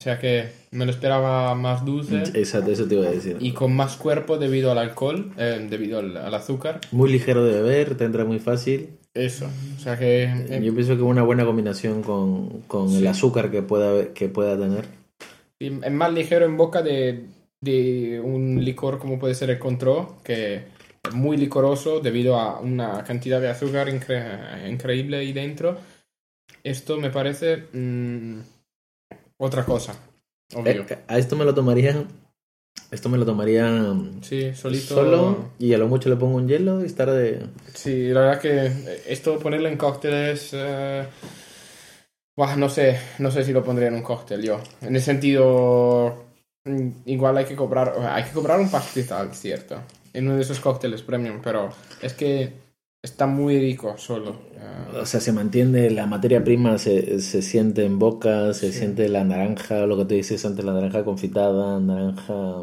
O 0.00 0.04
sea 0.04 0.18
que 0.18 0.50
me 0.72 0.84
lo 0.84 0.90
esperaba 0.90 1.54
más 1.54 1.84
dulce 1.84 2.16
Exacto, 2.34 2.72
eso 2.72 2.86
te 2.86 2.94
iba 2.96 3.06
a 3.06 3.10
decir. 3.10 3.36
y 3.40 3.52
con 3.52 3.74
más 3.74 3.96
cuerpo 3.96 4.36
debido 4.38 4.70
al 4.70 4.78
alcohol, 4.78 5.32
eh, 5.38 5.66
debido 5.70 5.98
al, 6.00 6.16
al 6.16 6.34
azúcar. 6.34 6.80
Muy 6.92 7.10
ligero 7.10 7.44
de 7.44 7.62
beber, 7.62 7.96
te 7.96 8.04
entra 8.04 8.24
muy 8.24 8.38
fácil. 8.38 8.90
Eso. 9.14 9.46
O 9.76 9.80
sea 9.80 9.96
que 9.96 10.24
eh, 10.24 10.60
Yo 10.62 10.74
pienso 10.74 10.96
que 10.96 11.02
una 11.02 11.22
buena 11.22 11.44
combinación 11.44 12.02
con, 12.02 12.62
con 12.62 12.90
Sí. 12.90 12.96
el 12.98 13.06
azúcar 13.06 13.50
que 13.52 13.62
pueda, 13.62 14.12
que 14.12 14.28
pueda 14.28 14.58
tener. 14.58 14.84
y 15.60 15.68
es 15.68 15.92
más 15.92 16.12
ligero 16.12 16.44
en 16.44 16.56
boca 16.56 16.82
de, 16.82 17.24
de 17.64 18.20
un 18.20 18.62
licor 18.64 18.98
como 18.98 19.18
puede 19.18 19.34
ser 19.34 19.50
el 19.50 19.58
Contro, 19.58 20.18
que 20.22 20.54
es 21.02 21.14
muy 21.14 21.36
licoroso 21.36 22.00
debido 22.00 22.36
a 22.38 22.60
una 22.60 23.02
cantidad 23.04 23.40
de 23.40 23.48
azúcar 23.48 23.88
incre- 23.88 24.68
increíble 24.70 25.18
ahí 25.18 25.32
dentro. 25.32 25.78
Esto 26.62 26.98
me 26.98 27.10
parece 27.10 27.64
mm, 27.72 28.38
otra 29.38 29.64
cosa, 29.64 29.94
obvio. 30.54 30.84
Eh, 30.88 30.98
a 31.08 31.18
esto 31.18 31.36
me 31.36 31.44
lo 31.44 31.54
tomaría. 31.54 32.04
Esto 32.90 33.08
me 33.08 33.18
lo 33.18 33.24
tomaría 33.26 33.66
sí, 34.22 34.54
solito. 34.54 34.94
solo 34.94 35.50
y 35.58 35.74
a 35.74 35.78
lo 35.78 35.88
mucho 35.88 36.08
le 36.08 36.16
pongo 36.16 36.36
un 36.36 36.48
hielo 36.48 36.82
y 36.82 36.86
estar 36.86 37.10
de. 37.10 37.40
Sí, 37.72 38.08
la 38.08 38.20
verdad 38.20 38.40
que 38.40 39.00
esto 39.08 39.38
ponerlo 39.38 39.68
en 39.68 39.76
cócteles. 39.76 40.50
eh, 40.52 41.04
buah, 42.36 42.56
no 42.56 42.68
sé, 42.68 42.98
no 43.18 43.30
sé 43.30 43.44
si 43.44 43.52
lo 43.52 43.64
pondría 43.64 43.88
en 43.88 43.94
un 43.94 44.02
cóctel 44.02 44.42
yo. 44.42 44.60
En 44.80 44.94
el 44.96 45.02
sentido. 45.02 46.23
Mm, 46.64 46.88
Igual 47.06 47.36
hay 47.38 47.44
que 47.44 47.56
cobrar. 47.56 47.94
Hay 48.10 48.24
que 48.24 48.32
cobrar 48.32 48.60
un 48.60 48.70
pastizal, 48.70 49.34
cierto. 49.34 49.76
En 50.12 50.26
uno 50.26 50.36
de 50.36 50.42
esos 50.42 50.60
cócteles 50.60 51.02
premium, 51.02 51.40
pero 51.42 51.70
es 52.00 52.12
que 52.14 52.52
está 53.02 53.26
muy 53.26 53.58
rico 53.58 53.96
solo. 53.98 54.36
eh, 54.54 54.98
O 55.00 55.06
sea, 55.06 55.20
se 55.20 55.32
mantiene 55.32 55.90
la 55.90 56.06
materia 56.06 56.42
prima, 56.44 56.78
se, 56.78 57.20
se 57.20 57.42
siente 57.42 57.84
en 57.84 57.98
boca, 57.98 58.54
se 58.54 58.72
Sí. 58.72 58.78
siente 58.78 59.08
la 59.08 59.24
naranja, 59.24 59.86
lo 59.86 59.96
que 59.96 60.04
tú 60.04 60.14
dices 60.14 60.44
antes, 60.46 60.64
la 60.64 60.72
naranja 60.72 61.04
confitada, 61.04 61.80
naranja. 61.80 62.62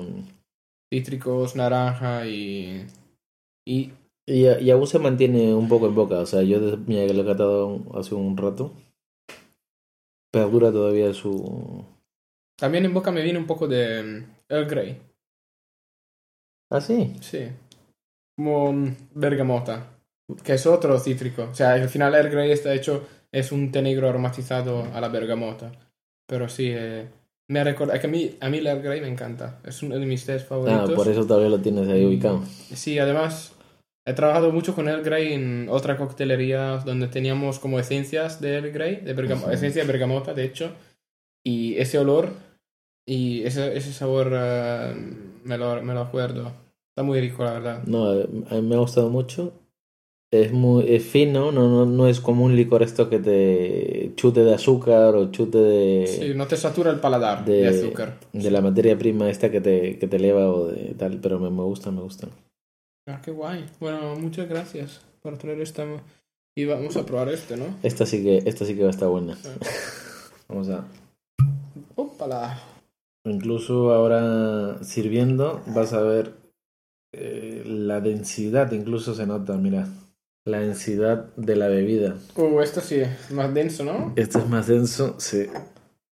cítricos, 0.93 1.55
naranja 1.55 2.25
y. 2.27 2.85
Y 3.67 3.91
Y, 4.27 4.47
y 4.47 4.69
aún 4.71 4.87
se 4.87 4.99
mantiene 4.99 5.53
un 5.53 5.67
poco 5.67 5.87
en 5.87 5.95
boca. 5.95 6.19
O 6.19 6.25
sea, 6.25 6.41
yo 6.43 6.59
desde- 6.59 6.85
que 6.85 7.13
lo 7.13 7.23
he 7.23 7.25
catado 7.25 7.81
hace 7.99 8.15
un 8.15 8.37
rato. 8.37 8.71
Perdura 10.31 10.71
todavía 10.71 11.13
su. 11.13 11.83
También 12.61 12.85
en 12.85 12.93
boca 12.93 13.11
me 13.11 13.23
viene 13.23 13.39
un 13.39 13.47
poco 13.47 13.67
de 13.67 14.03
mm, 14.03 14.25
Earl 14.53 14.67
Grey. 14.69 14.97
Ah, 16.71 16.79
sí. 16.79 17.13
Sí. 17.19 17.47
Como 18.37 18.71
mm, 18.71 18.95
bergamota. 19.15 19.87
Que 20.43 20.53
es 20.53 20.65
otro 20.65 20.97
cítrico. 20.99 21.49
O 21.51 21.55
sea, 21.55 21.73
al 21.73 21.89
final 21.89 22.13
Earl 22.15 22.29
Grey 22.29 22.51
está 22.51 22.73
hecho, 22.73 23.05
es 23.31 23.51
un 23.51 23.71
té 23.71 23.81
negro 23.81 24.07
aromatizado 24.07 24.85
a 24.93 25.01
la 25.01 25.09
bergamota. 25.09 25.71
Pero 26.27 26.47
sí, 26.47 26.71
eh, 26.73 27.07
me 27.49 27.63
recuerda. 27.63 27.95
Es 27.95 28.01
que 28.01 28.07
a 28.07 28.09
mí, 28.09 28.37
a 28.39 28.47
mí 28.49 28.59
el 28.59 28.67
Earl 28.67 28.81
Grey 28.83 29.01
me 29.01 29.09
encanta. 29.09 29.59
Es 29.65 29.81
uno 29.83 29.97
de 29.99 30.05
mis 30.05 30.25
tés 30.25 30.43
Ah, 30.43 30.45
favoritos. 30.45 30.91
por 30.93 31.07
eso 31.07 31.25
todavía 31.25 31.49
lo 31.49 31.59
tienes 31.59 31.89
ahí 31.89 32.05
ubicado. 32.05 32.43
Sí, 32.73 32.99
además, 32.99 33.53
he 34.07 34.13
trabajado 34.13 34.51
mucho 34.51 34.73
con 34.75 34.87
Earl 34.87 35.03
Grey 35.03 35.33
en 35.33 35.67
otra 35.69 35.97
coctelería 35.97 36.77
donde 36.85 37.07
teníamos 37.07 37.59
como 37.59 37.79
esencias 37.79 38.39
de 38.39 38.53
Earl 38.55 38.71
Grey, 38.71 38.95
de 38.97 39.13
bergamo- 39.15 39.51
esencia 39.51 39.81
de 39.81 39.87
bergamota, 39.91 40.33
de 40.33 40.45
hecho. 40.45 40.71
Y 41.43 41.75
ese 41.77 41.97
olor 41.97 42.31
y 43.11 43.43
ese, 43.43 43.75
ese 43.75 43.91
sabor 43.91 44.31
eh, 44.33 44.95
me, 45.43 45.57
lo, 45.57 45.81
me 45.83 45.93
lo 45.93 45.99
acuerdo. 45.99 46.53
Está 46.91 47.03
muy 47.03 47.19
rico, 47.19 47.43
la 47.43 47.51
verdad. 47.51 47.83
No, 47.85 48.13
eh, 48.13 48.25
a 48.49 48.55
mí 48.55 48.61
me 48.61 48.75
ha 48.75 48.79
gustado 48.79 49.09
mucho. 49.09 49.51
Es 50.31 50.53
muy 50.53 50.85
es 50.87 51.03
fino, 51.03 51.51
no, 51.51 51.67
no, 51.67 51.85
no 51.85 52.07
es 52.07 52.21
como 52.21 52.45
un 52.45 52.55
licor 52.55 52.83
esto 52.83 53.09
que 53.09 53.19
te 53.19 54.13
chute 54.15 54.45
de 54.45 54.53
azúcar 54.53 55.13
o 55.17 55.29
chute 55.29 55.57
de, 55.57 56.07
Sí, 56.07 56.31
no 56.33 56.47
te 56.47 56.55
satura 56.55 56.89
el 56.89 57.01
paladar 57.01 57.43
de, 57.43 57.63
de, 57.63 57.67
azúcar. 57.67 58.17
de 58.31 58.49
la 58.49 58.61
materia 58.61 58.97
prima 58.97 59.29
esta 59.29 59.51
que 59.51 59.59
te, 59.59 59.99
que 59.99 60.07
te 60.07 60.15
eleva 60.15 60.47
o 60.47 60.67
de 60.67 60.93
tal, 60.97 61.19
pero 61.19 61.37
me, 61.37 61.49
me 61.49 61.63
gusta, 61.63 61.91
me 61.91 61.99
gusta. 61.99 62.29
Ah, 63.07 63.19
qué 63.21 63.31
guay. 63.31 63.65
Bueno, 63.81 64.15
muchas 64.15 64.47
gracias 64.47 65.01
por 65.21 65.37
traer 65.37 65.59
esta. 65.59 65.85
Y 66.55 66.63
vamos 66.63 66.95
a 66.95 67.05
probar 67.05 67.27
este, 67.27 67.57
¿no? 67.57 67.65
Esta 67.83 68.05
sí 68.05 68.23
que, 68.23 68.37
esta 68.45 68.63
sí 68.63 68.73
que 68.73 68.83
va 68.83 68.87
a 68.87 68.91
estar 68.91 69.09
buena. 69.09 69.37
Vamos 70.47 70.69
a. 70.69 70.85
Ópala. 71.95 72.70
Incluso 73.23 73.93
ahora 73.93 74.83
sirviendo 74.83 75.61
vas 75.67 75.93
a 75.93 76.01
ver 76.01 76.33
eh, 77.13 77.63
la 77.65 78.01
densidad, 78.01 78.71
incluso 78.71 79.13
se 79.13 79.27
nota, 79.27 79.57
mira, 79.57 79.87
la 80.45 80.59
densidad 80.59 81.35
de 81.35 81.55
la 81.55 81.67
bebida. 81.67 82.15
Uh, 82.35 82.61
esto 82.61 82.81
sí, 82.81 82.95
es 82.95 83.31
más 83.31 83.53
denso, 83.53 83.83
¿no? 83.83 84.13
Este 84.15 84.39
es 84.39 84.49
más 84.49 84.67
denso, 84.67 85.19
sí, 85.19 85.47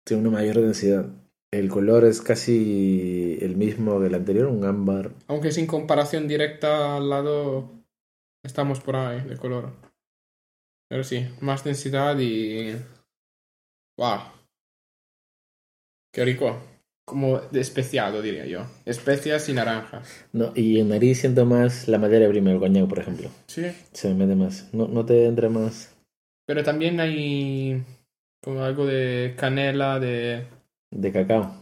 tiene 0.03 0.27
una 0.27 0.39
mayor 0.39 0.59
densidad. 0.59 1.05
El 1.51 1.69
color 1.69 2.03
es 2.03 2.21
casi 2.21 3.37
el 3.41 3.55
mismo 3.55 4.01
que 4.01 4.07
el 4.07 4.15
anterior, 4.15 4.47
un 4.47 4.65
ámbar. 4.65 5.11
Aunque 5.27 5.51
sin 5.51 5.65
comparación 5.65 6.27
directa 6.27 6.97
al 6.97 7.09
lado, 7.09 7.71
estamos 8.43 8.81
por 8.81 8.97
ahí 8.97 9.21
de 9.21 9.37
color. 9.37 9.71
Pero 10.89 11.03
sí, 11.03 11.25
más 11.39 11.63
densidad 11.63 12.19
y. 12.19 12.75
¡Wow! 13.97 14.19
¡Qué 16.13 16.25
rico! 16.25 16.57
Como 17.07 17.39
de 17.39 17.61
especiado, 17.61 18.21
diría 18.21 18.45
yo. 18.45 18.65
Especias 18.85 19.47
y 19.47 19.53
naranjas. 19.53 20.25
No, 20.33 20.51
y 20.55 20.81
en 20.81 20.89
nariz 20.89 21.21
siento 21.21 21.45
más 21.45 21.87
la 21.87 21.99
materia 21.99 22.27
prima 22.27 22.49
del 22.49 22.59
coñac, 22.59 22.85
por 22.89 22.99
ejemplo. 22.99 23.29
Sí. 23.47 23.63
Se 23.93 24.09
me 24.09 24.25
mete 24.25 24.35
más. 24.35 24.67
No, 24.73 24.89
no 24.89 25.05
te 25.05 25.25
entra 25.25 25.47
más 25.47 25.95
Pero 26.45 26.63
también 26.65 26.99
hay. 26.99 27.81
como 28.43 28.61
algo 28.61 28.85
de 28.85 29.35
canela, 29.37 29.99
de. 30.01 30.47
de 30.91 31.11
cacao. 31.13 31.55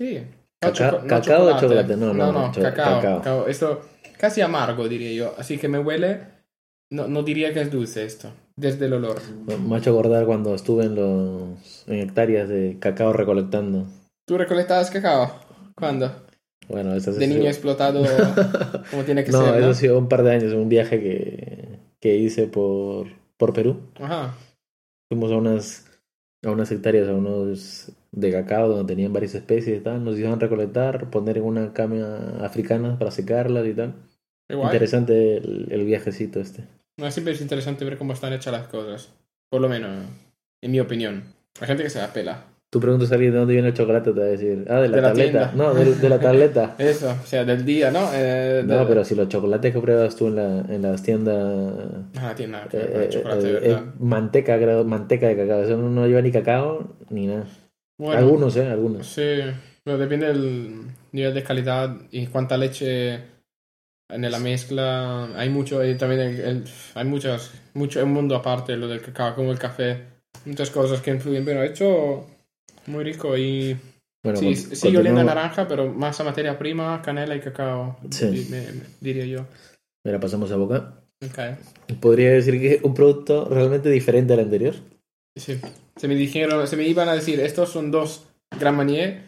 Sí. 0.00 0.22
Cacao- 0.62 0.72
choco- 0.92 1.06
cacao 1.08 1.46
o 1.56 1.58
chocolate, 1.60 1.96
no, 1.96 2.14
no, 2.14 2.32
no, 2.32 2.46
no, 2.46 2.52
cacao. 2.52 3.00
cacao. 3.02 3.48
Esto, 3.48 3.80
casi 4.18 4.40
amargo, 4.40 4.88
diría 4.88 5.12
yo. 5.12 5.34
Así 5.36 5.58
que 5.58 5.66
me 5.66 5.80
huele, 5.80 6.20
no, 6.92 7.08
no 7.08 7.24
diría 7.24 7.52
que 7.52 7.62
es 7.62 7.72
dulce 7.72 8.04
esto, 8.04 8.30
desde 8.54 8.86
el 8.86 8.92
olor. 8.92 9.20
Me 9.46 9.74
ha 9.74 9.78
hecho 9.78 9.90
acordar 9.90 10.26
cuando 10.26 10.54
estuve 10.54 10.84
en 10.84 10.94
los 10.94 11.84
en 11.88 11.98
hectáreas 11.98 12.48
de 12.48 12.76
cacao 12.78 13.12
recolectando. 13.12 13.88
¿Tú 14.26 14.38
recolectabas 14.38 14.90
cacao? 14.90 15.40
¿Cuándo? 15.74 16.26
Bueno, 16.68 16.94
eso 16.94 17.12
De 17.12 17.26
niño 17.26 17.48
explotado 17.48 18.04
como 18.90 19.02
tiene 19.04 19.24
que 19.24 19.32
no, 19.32 19.44
ser, 19.44 19.54
eso 19.56 19.66
¿no? 19.66 19.70
ha 19.70 19.74
sido 19.74 19.98
un 19.98 20.08
par 20.08 20.22
de 20.22 20.32
años, 20.32 20.52
un 20.52 20.68
viaje 20.68 21.00
que, 21.00 21.78
que 22.00 22.16
hice 22.16 22.46
por, 22.46 23.08
por 23.36 23.52
Perú. 23.52 23.80
Ajá. 24.00 24.34
Fuimos 25.10 25.32
a 25.32 25.36
unas, 25.36 25.86
a 26.44 26.50
unas 26.50 26.70
hectáreas, 26.70 27.08
a 27.08 27.14
unos 27.14 27.92
de 28.12 28.30
cacao 28.30 28.68
donde 28.68 28.92
tenían 28.92 29.12
varias 29.12 29.34
especies 29.34 29.78
y 29.78 29.80
tal. 29.80 30.04
Nos 30.04 30.14
hicieron 30.14 30.40
recolectar, 30.40 31.10
poner 31.10 31.38
en 31.38 31.44
una 31.44 31.72
cama 31.72 32.36
africana 32.40 32.98
para 32.98 33.10
secarlas 33.10 33.66
y 33.66 33.74
tal. 33.74 33.94
Guay. 34.48 34.64
Interesante 34.64 35.38
el, 35.38 35.68
el 35.70 35.84
viajecito 35.84 36.40
este. 36.40 36.64
No, 36.98 37.10
siempre 37.10 37.32
es 37.32 37.40
interesante 37.40 37.84
ver 37.84 37.98
cómo 37.98 38.12
están 38.12 38.32
hechas 38.32 38.52
las 38.52 38.68
cosas. 38.68 39.10
Por 39.50 39.60
lo 39.60 39.68
menos, 39.68 40.06
en 40.62 40.70
mi 40.70 40.80
opinión. 40.80 41.24
Hay 41.60 41.66
gente 41.66 41.82
que 41.82 41.90
se 41.90 41.98
la 41.98 42.12
pela. 42.12 42.44
Tú 42.72 42.80
preguntas 42.80 43.12
a 43.12 43.16
alguien 43.16 43.32
de 43.32 43.38
dónde 43.38 43.52
viene 43.52 43.68
el 43.68 43.74
chocolate, 43.74 44.12
te 44.14 44.18
va 44.20 44.24
a 44.24 44.28
decir, 44.30 44.64
ah, 44.70 44.80
de 44.80 44.88
la 44.88 44.96
De 44.96 45.02
la 45.02 45.08
tableta. 45.08 45.50
tienda. 45.50 45.52
no, 45.54 45.74
de, 45.74 45.94
de 45.94 46.08
la 46.08 46.18
tableta. 46.18 46.74
Eso, 46.78 47.10
o 47.22 47.26
sea, 47.26 47.44
del 47.44 47.66
día, 47.66 47.90
¿no? 47.90 48.08
Eh, 48.14 48.62
de- 48.62 48.62
No, 48.64 48.88
pero 48.88 49.04
si 49.04 49.14
los 49.14 49.28
chocolates 49.28 49.74
que 49.74 49.78
pruebas 49.80 50.16
tú 50.16 50.28
en, 50.28 50.36
la, 50.36 50.60
en 50.74 50.80
las 50.80 51.02
tiendas 51.02 51.74
Ah, 52.16 52.32
tiene 52.34 52.52
nada 52.52 52.68
que 52.68 52.78
eh, 52.78 52.90
eh, 52.94 53.08
chocolate, 53.10 53.48
eh, 53.48 53.52
¿verdad? 53.60 53.84
manteca, 54.00 54.56
manteca 54.86 55.28
de 55.28 55.36
cacao. 55.36 55.62
Eso 55.64 55.76
no, 55.76 56.06
lleva 56.06 56.22
ni 56.22 56.32
cacao 56.32 56.96
ni 57.10 57.26
nada. 57.26 57.44
Bueno, 57.98 58.18
Algunos, 58.18 58.56
¿eh? 58.56 58.66
Algunos. 58.66 59.06
Sí, 59.06 59.40
pero 59.84 59.98
depende 59.98 60.28
del 60.28 60.80
nivel 61.12 61.34
de 61.34 61.42
calidad 61.42 61.94
y 62.10 62.26
cuánta 62.28 62.56
leche 62.56 63.16
en 64.08 64.30
la 64.30 64.38
mezcla. 64.38 65.28
Hay 65.36 65.50
mucho, 65.50 65.84
y 65.84 65.94
también 65.98 66.22
el- 66.22 66.40
el- 66.40 66.64
hay 66.94 67.04
muchas, 67.04 67.52
mucho 67.74 68.02
un 68.02 68.14
mundo 68.14 68.34
aparte, 68.34 68.78
lo 68.78 68.88
del 68.88 69.02
cacao, 69.02 69.34
como 69.34 69.52
el 69.52 69.58
café. 69.58 70.04
Muchas 70.46 70.70
cosas 70.70 71.02
que 71.02 71.10
influyen, 71.10 71.44
pero 71.44 71.62
hecho 71.62 72.26
muy 72.86 73.04
rico 73.04 73.36
y 73.36 73.76
Bueno, 74.24 74.38
sí, 74.38 74.54
sigue 74.56 74.98
oliendo 74.98 75.20
a 75.20 75.24
naranja, 75.24 75.66
pero 75.68 75.92
más 75.92 76.20
a 76.20 76.24
materia 76.24 76.58
prima, 76.58 77.00
canela 77.02 77.34
y 77.36 77.40
cacao, 77.40 77.98
Sí. 78.10 78.46
me- 78.50 78.60
me- 78.72 78.82
diría 79.00 79.26
yo. 79.26 79.46
Mira, 80.04 80.20
pasamos 80.20 80.50
a 80.52 80.56
boca. 80.56 80.94
Ok. 81.24 81.98
Podría 82.00 82.30
decir 82.32 82.60
que 82.60 82.80
un 82.82 82.94
producto 82.94 83.48
realmente 83.48 83.88
diferente 83.90 84.32
al 84.32 84.40
anterior. 84.40 84.74
Sí. 85.36 85.60
Se 85.96 86.08
me 86.08 86.14
dijeron, 86.14 86.66
se 86.66 86.76
me 86.76 86.86
iban 86.86 87.08
a 87.08 87.14
decir, 87.14 87.40
estos 87.40 87.70
son 87.70 87.90
dos 87.90 88.26
Gran 88.58 88.76
Marnier. 88.76 89.22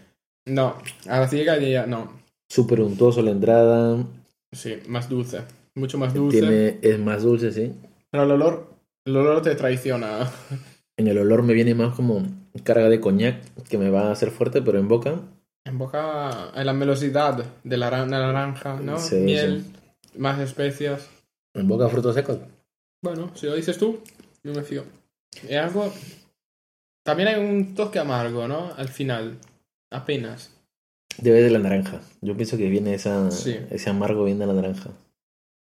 No, 0.47 0.77
a 1.09 1.21
la 1.21 1.29
ciega 1.29 1.57
diría, 1.57 1.87
no. 1.87 2.13
Súper 2.51 2.81
untuoso 2.81 3.23
la 3.23 3.31
entrada. 3.31 4.05
Sí, 4.53 4.79
más 4.89 5.09
dulce. 5.09 5.41
Mucho 5.75 5.97
más 5.99 6.13
dulce. 6.15 6.41
Tiene, 6.41 6.79
es 6.83 6.99
más 6.99 7.23
dulce, 7.23 7.51
sí. 7.53 7.73
Pero 8.11 8.25
el 8.25 8.31
olor, 8.33 8.75
el 9.07 9.17
olor 9.17 9.43
te 9.43 9.55
traiciona. 9.55 10.31
En 10.97 11.09
el 11.09 11.19
olor 11.19 11.43
me 11.43 11.55
viene 11.55 11.75
más 11.75 11.95
como 11.95 12.23
carga 12.63 12.89
de 12.89 13.01
coñac 13.01 13.43
que 13.69 13.79
me 13.79 13.91
va 13.91 14.09
a 14.09 14.13
hacer 14.13 14.31
fuerte, 14.31 14.63
pero 14.63 14.79
en 14.79 14.89
boca 14.89 15.21
En 15.65 15.79
boca 15.79 16.51
hay 16.57 16.65
la 16.65 16.73
melosidad 16.73 17.45
de 17.65 17.77
la, 17.77 17.91
ran- 17.91 18.11
la 18.11 18.21
naranja, 18.33 18.79
¿no? 18.81 18.99
Sí, 18.99 19.17
Miel, 19.17 19.65
más 20.17 20.39
especias. 20.41 21.09
En 21.55 21.67
boca 21.69 21.89
frutos 21.89 22.15
secos. 22.15 22.39
Bueno, 23.03 23.31
si 23.35 23.47
lo 23.47 23.55
dices 23.55 23.77
tú, 23.79 24.01
yo 24.43 24.53
me 24.53 24.63
fío. 24.63 24.85
Y 25.49 25.55
algo... 25.55 25.93
También 27.05 27.29
hay 27.29 27.45
un 27.45 27.75
toque 27.75 27.99
amargo, 27.99 28.49
¿no? 28.49 28.73
Al 28.77 28.89
final. 28.89 29.39
Apenas. 29.91 30.53
Debe 31.19 31.43
de 31.43 31.51
la 31.51 31.59
naranja. 31.59 32.01
Yo 32.23 32.35
pienso 32.37 32.57
que 32.57 32.69
viene 32.69 32.95
esa, 32.95 33.31
Sí. 33.31 33.57
ese 33.71 33.91
amargo 33.91 34.25
viene 34.25 34.41
de 34.41 34.47
la 34.47 34.55
naranja. 34.61 34.91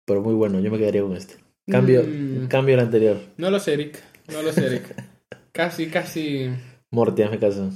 Pero 0.06 0.22
muy 0.22 0.34
bueno, 0.36 0.60
yo 0.60 0.70
me 0.72 0.78
quedaría 0.78 1.02
con 1.02 1.15
este. 1.15 1.36
Cambio, 1.70 2.04
Mm, 2.04 2.48
cambio 2.48 2.76
el 2.76 2.82
anterior. 2.82 3.17
no 3.38 3.50
lo 3.50 3.60
sé, 3.60 3.76
Rick. 3.76 4.00
No 4.32 4.41
lo 4.41 4.52
sé, 4.52 4.67
Rick. 4.70 4.96
casi, 5.52 5.88
casi... 5.90 6.50
Morty, 6.92 7.24
hazme 7.24 7.40
caso. 7.40 7.70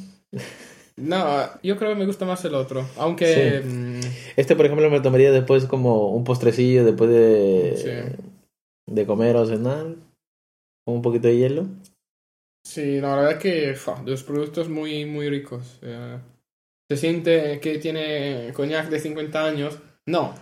No, 0.97 1.49
yo 1.61 1.77
creo 1.77 1.89
que 1.91 1.99
me 1.99 2.05
gusta 2.05 2.25
más 2.25 2.43
el 2.45 2.55
otro. 2.55 2.87
Aunque... 2.97 3.61
mm, 3.65 3.99
Este, 4.37 4.55
por 4.55 4.65
ejemplo, 4.65 4.89
me 4.89 5.01
tomaría 5.01 5.31
después 5.31 5.65
como 5.65 6.11
un 6.11 6.23
postrecillo, 6.23 6.85
después 6.85 7.09
de, 7.09 7.73
Sí. 7.77 8.93
de 8.93 9.05
comer 9.05 9.35
o 9.35 9.45
cenar. 9.45 9.95
Con 10.85 10.95
un 10.95 11.01
poquito 11.01 11.27
de 11.27 11.37
hielo. 11.37 11.65
Sí, 12.65 12.99
no, 13.01 13.09
la 13.09 13.15
verdad 13.17 13.31
es 13.33 13.39
que 13.39 13.75
fa, 13.75 14.01
los 14.03 14.23
productos 14.23 14.69
muy, 14.69 15.05
muy 15.05 15.29
ricos. 15.29 15.79
Eh, 15.81 16.17
se 16.89 16.97
siente 16.97 17.59
que 17.59 17.77
tiene 17.79 18.51
coñac 18.53 18.89
de 18.89 18.99
50 18.99 19.45
años. 19.45 19.79
No. 20.07 20.29
O 20.29 20.33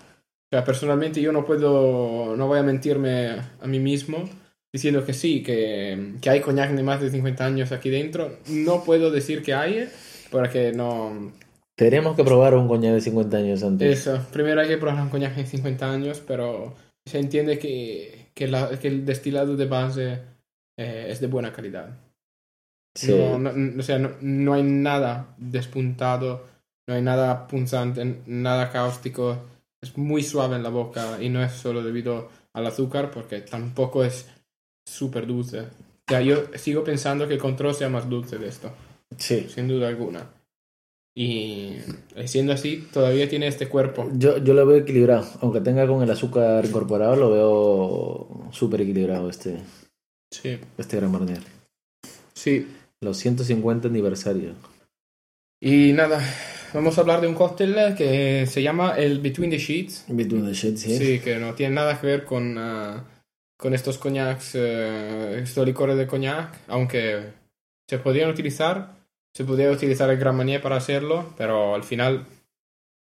sea, 0.51 0.63
personalmente 0.63 1.21
yo 1.21 1.31
no 1.31 1.45
puedo, 1.45 2.35
no 2.35 2.47
voy 2.47 2.59
a 2.59 2.63
mentirme 2.63 3.29
a 3.59 3.65
mí 3.67 3.79
mismo 3.79 4.29
diciendo 4.73 5.05
que 5.05 5.13
sí, 5.13 5.43
que, 5.43 6.15
que 6.19 6.29
hay 6.29 6.41
coñac 6.41 6.71
de 6.71 6.83
más 6.83 6.99
de 6.99 7.11
50 7.11 7.45
años 7.45 7.71
aquí 7.71 7.89
dentro. 7.89 8.39
No 8.49 8.83
puedo 8.83 9.11
decir 9.11 9.43
que 9.43 9.53
hay, 9.53 9.87
porque 10.31 10.73
no... 10.73 11.31
Tendríamos 11.75 12.15
que 12.15 12.23
probar 12.23 12.55
un 12.55 12.67
coñac 12.67 12.93
de 12.93 13.01
50 13.01 13.37
años 13.37 13.63
antes. 13.63 13.99
Eso, 13.99 14.19
primero 14.31 14.61
hay 14.61 14.67
que 14.67 14.77
probar 14.77 15.01
un 15.01 15.09
coñac 15.09 15.35
de 15.35 15.45
50 15.45 15.91
años, 15.91 16.21
pero 16.25 16.73
se 17.05 17.19
entiende 17.19 17.59
que, 17.59 18.29
que, 18.33 18.47
la- 18.47 18.77
que 18.79 18.87
el 18.87 19.05
destilado 19.05 19.55
de 19.55 19.65
base 19.65 20.19
eh, 20.77 21.07
es 21.09 21.19
de 21.19 21.27
buena 21.27 21.53
calidad. 21.53 21.97
Sí. 22.95 23.13
No- 23.13 23.37
no- 23.39 23.79
o 23.79 23.83
sea, 23.83 23.99
no, 23.99 24.11
no 24.21 24.53
hay 24.53 24.63
nada 24.63 25.35
despuntado, 25.37 26.45
no 26.87 26.95
hay 26.95 27.01
nada 27.01 27.47
punzante, 27.47 28.21
nada 28.25 28.71
cáustico. 28.71 29.37
Es 29.81 29.97
muy 29.97 30.23
suave 30.23 30.55
en 30.55 30.63
la 30.63 30.69
boca 30.69 31.21
y 31.21 31.29
no 31.29 31.43
es 31.43 31.51
solo 31.53 31.83
debido 31.83 32.29
al 32.53 32.67
azúcar, 32.67 33.11
porque 33.11 33.41
tampoco 33.41 34.03
es 34.03 34.27
súper 34.85 35.27
dulce. 35.27 35.59
O 35.61 35.65
sea, 36.09 36.21
yo 36.21 36.43
sigo 36.55 36.83
pensando 36.83 37.27
que 37.27 37.35
el 37.35 37.39
control 37.39 37.73
sea 37.73 37.89
más 37.89 38.09
dulce 38.09 38.37
de 38.37 38.47
esto, 38.49 38.71
Sí. 39.17 39.47
sin 39.53 39.67
duda 39.67 39.87
alguna. 39.87 40.27
Y 41.15 41.77
eh, 42.15 42.27
siendo 42.27 42.53
así, 42.53 42.87
todavía 42.91 43.29
tiene 43.29 43.47
este 43.47 43.67
cuerpo. 43.69 44.09
Yo, 44.15 44.37
yo 44.39 44.53
lo 44.55 44.65
veo 44.65 44.77
equilibrado. 44.77 45.27
Aunque 45.41 45.61
tenga 45.61 45.85
con 45.87 46.01
el 46.01 46.09
azúcar 46.09 46.65
incorporado, 46.65 47.15
lo 47.15 47.31
veo 47.31 48.49
súper 48.51 48.81
equilibrado 48.81 49.29
este, 49.29 49.59
Sí, 50.31 50.57
este 50.77 50.97
Gran 50.97 51.11
Marnier. 51.11 51.41
sí. 52.33 52.67
Los 53.01 53.17
150 53.17 53.89
aniversario. 53.89 54.53
Y 55.61 55.91
nada, 55.91 56.21
vamos 56.73 56.97
a 56.97 57.01
hablar 57.01 57.19
de 57.19 57.27
un 57.27 57.33
cóctel 57.35 57.75
que 57.97 58.45
se 58.47 58.63
llama 58.63 58.95
el 58.97 59.19
Between 59.19 59.49
the 59.51 59.57
Sheets. 59.57 60.05
Between 60.07 60.45
the 60.45 60.53
Shades, 60.53 60.79
¿sí? 60.79 60.97
Sí, 60.97 61.19
que 61.19 61.35
no 61.37 61.53
tiene 61.53 61.75
nada 61.75 61.99
que 61.99 62.07
ver 62.07 62.23
con, 62.23 62.57
ah, 62.57 63.03
con 63.63 63.73
estos 63.73 63.97
coñacs, 63.97 64.55
eh, 64.55 65.39
estos 65.41 65.65
licores 65.65 65.95
de 65.95 66.05
coñac, 66.05 66.53
aunque 66.67 67.31
se 67.89 67.97
podrían 67.97 68.29
utilizar, 68.29 68.97
se 69.33 69.45
podría 69.45 69.71
utilizar 69.71 70.09
el 70.09 70.17
Gran 70.17 70.35
Marnier 70.35 70.61
para 70.61 70.75
hacerlo, 70.75 71.33
pero 71.37 71.73
al 71.73 71.83
final 71.83 72.25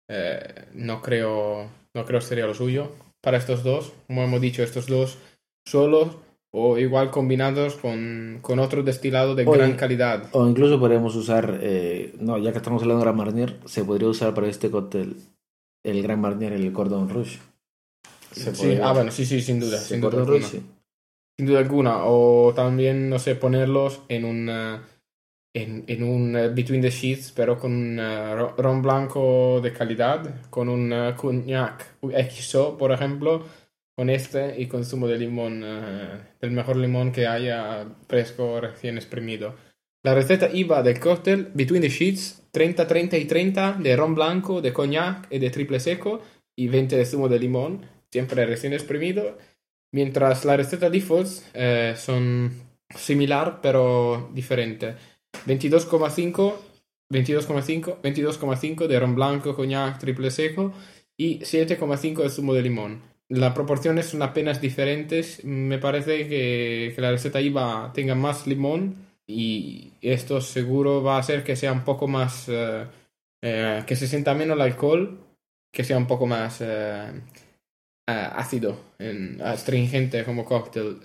eh, 0.08 0.66
no 0.74 1.02
creo, 1.02 1.68
no 1.92 2.04
creo 2.04 2.20
sería 2.20 2.46
lo 2.46 2.54
suyo 2.54 2.92
para 3.20 3.38
estos 3.38 3.64
dos, 3.64 3.92
como 4.06 4.22
hemos 4.22 4.40
dicho, 4.40 4.62
estos 4.62 4.86
dos 4.86 5.18
solos 5.66 6.18
o 6.52 6.78
igual 6.78 7.10
combinados 7.10 7.74
con, 7.74 8.38
con 8.40 8.60
otro 8.60 8.84
destilado 8.84 9.34
de 9.34 9.44
gran 9.44 9.74
calidad. 9.74 10.28
O 10.30 10.46
incluso 10.46 10.78
podríamos 10.78 11.16
usar, 11.16 11.58
eh, 11.62 12.14
no, 12.20 12.38
ya 12.38 12.52
que 12.52 12.58
estamos 12.58 12.80
hablando 12.80 13.00
de 13.00 13.06
Gran 13.06 13.16
Marnier, 13.16 13.58
se 13.64 13.82
podría 13.82 14.06
usar 14.06 14.32
para 14.34 14.46
este 14.46 14.70
cóctel 14.70 15.16
el 15.82 16.00
Gran 16.00 16.20
Marnier, 16.20 16.52
el 16.52 16.72
Cordon 16.72 17.08
Rouge. 17.08 17.40
Se 18.34 18.54
Sí, 18.54 18.62
podría- 18.62 18.88
ah, 18.88 18.92
bueno, 18.92 19.10
sí, 19.10 19.24
sí, 19.24 19.40
sin 19.40 19.60
duda, 19.60 19.78
sin 19.78 20.00
duda 20.00 20.18
alguna. 20.20 20.46
Sí. 20.46 20.62
Sin 21.38 21.46
duda 21.46 21.58
alguna. 21.60 22.04
O 22.04 22.52
también, 22.54 23.08
no 23.10 23.18
sé, 23.18 23.34
ponerlos 23.34 24.02
en 24.08 24.24
un, 24.24 24.48
eh, 24.50 24.78
en, 25.54 25.84
en 25.86 26.02
un 26.04 26.36
eh, 26.36 26.48
Between 26.48 26.80
the 26.82 26.90
Sheets, 26.90 27.32
pero 27.32 27.58
con 27.58 27.72
un 27.72 27.98
eh, 27.98 28.34
ro- 28.34 28.54
ron 28.56 28.82
blanco 28.82 29.60
de 29.62 29.72
calidad, 29.72 30.48
con 30.50 30.68
un 30.68 30.92
eh, 30.92 31.14
cognac 31.16 31.96
XO, 32.30 32.76
por 32.76 32.92
ejemplo, 32.92 33.44
con 33.96 34.10
este 34.10 34.60
y 34.60 34.66
con 34.66 34.84
zumo 34.84 35.06
de 35.06 35.18
limón, 35.18 35.62
eh, 35.64 36.08
del 36.40 36.50
mejor 36.50 36.76
limón 36.76 37.12
que 37.12 37.26
haya 37.26 37.86
fresco 38.08 38.60
recién 38.60 38.96
exprimido. 38.96 39.54
La 40.04 40.14
receta 40.14 40.50
IVA 40.52 40.82
del 40.82 40.98
cóctel 41.00 41.50
Between 41.54 41.80
the 41.82 41.88
Sheets, 41.88 42.42
30, 42.50 42.86
30 42.86 43.16
y 43.16 43.24
30 43.24 43.72
de 43.80 43.96
ron 43.96 44.14
blanco, 44.14 44.60
de 44.60 44.72
cognac 44.72 45.26
y 45.30 45.38
de 45.38 45.50
triple 45.50 45.80
seco 45.80 46.20
y 46.56 46.68
20 46.68 46.96
de 46.96 47.06
zumo 47.06 47.28
de 47.28 47.38
limón, 47.38 47.86
siempre 48.14 48.46
recién 48.46 48.72
exprimido. 48.72 49.36
Mientras 49.92 50.44
la 50.44 50.56
receta 50.56 50.88
default 50.88 51.28
eh, 51.52 51.94
son 51.96 52.52
similar 52.94 53.58
pero 53.60 54.30
diferente. 54.32 54.94
22,5 55.46 56.54
22,5 57.10 58.00
22,5 58.00 58.86
de 58.86 59.00
ron 59.00 59.14
blanco, 59.16 59.56
coñac, 59.56 59.98
triple 59.98 60.30
seco 60.30 60.72
y 61.16 61.40
7,5 61.40 62.22
de 62.22 62.30
zumo 62.30 62.54
de 62.54 62.62
limón. 62.62 63.02
Las 63.28 63.52
proporciones 63.52 64.06
son 64.06 64.22
apenas 64.22 64.60
diferentes. 64.60 65.44
Me 65.44 65.78
parece 65.78 66.28
que, 66.28 66.92
que 66.94 67.00
la 67.00 67.10
receta 67.10 67.40
IVA 67.40 67.90
tenga 67.92 68.14
más 68.14 68.46
limón 68.46 68.94
y 69.26 69.92
esto 70.00 70.40
seguro 70.40 71.02
va 71.02 71.16
a 71.16 71.20
hacer 71.20 71.42
que 71.42 71.56
sea 71.56 71.72
un 71.72 71.82
poco 71.84 72.06
más... 72.06 72.48
eh, 72.48 72.86
eh, 73.42 73.82
que 73.86 73.96
se 73.96 74.06
sienta 74.06 74.34
menos 74.34 74.56
el 74.56 74.62
alcohol, 74.62 75.18
que 75.72 75.82
sea 75.84 75.98
un 75.98 76.06
poco 76.06 76.26
más... 76.26 76.60
eh, 76.60 77.12
ácido, 78.06 78.78
en- 78.98 79.40
astringente 79.42 80.24
como 80.24 80.44
cóctel. 80.44 80.98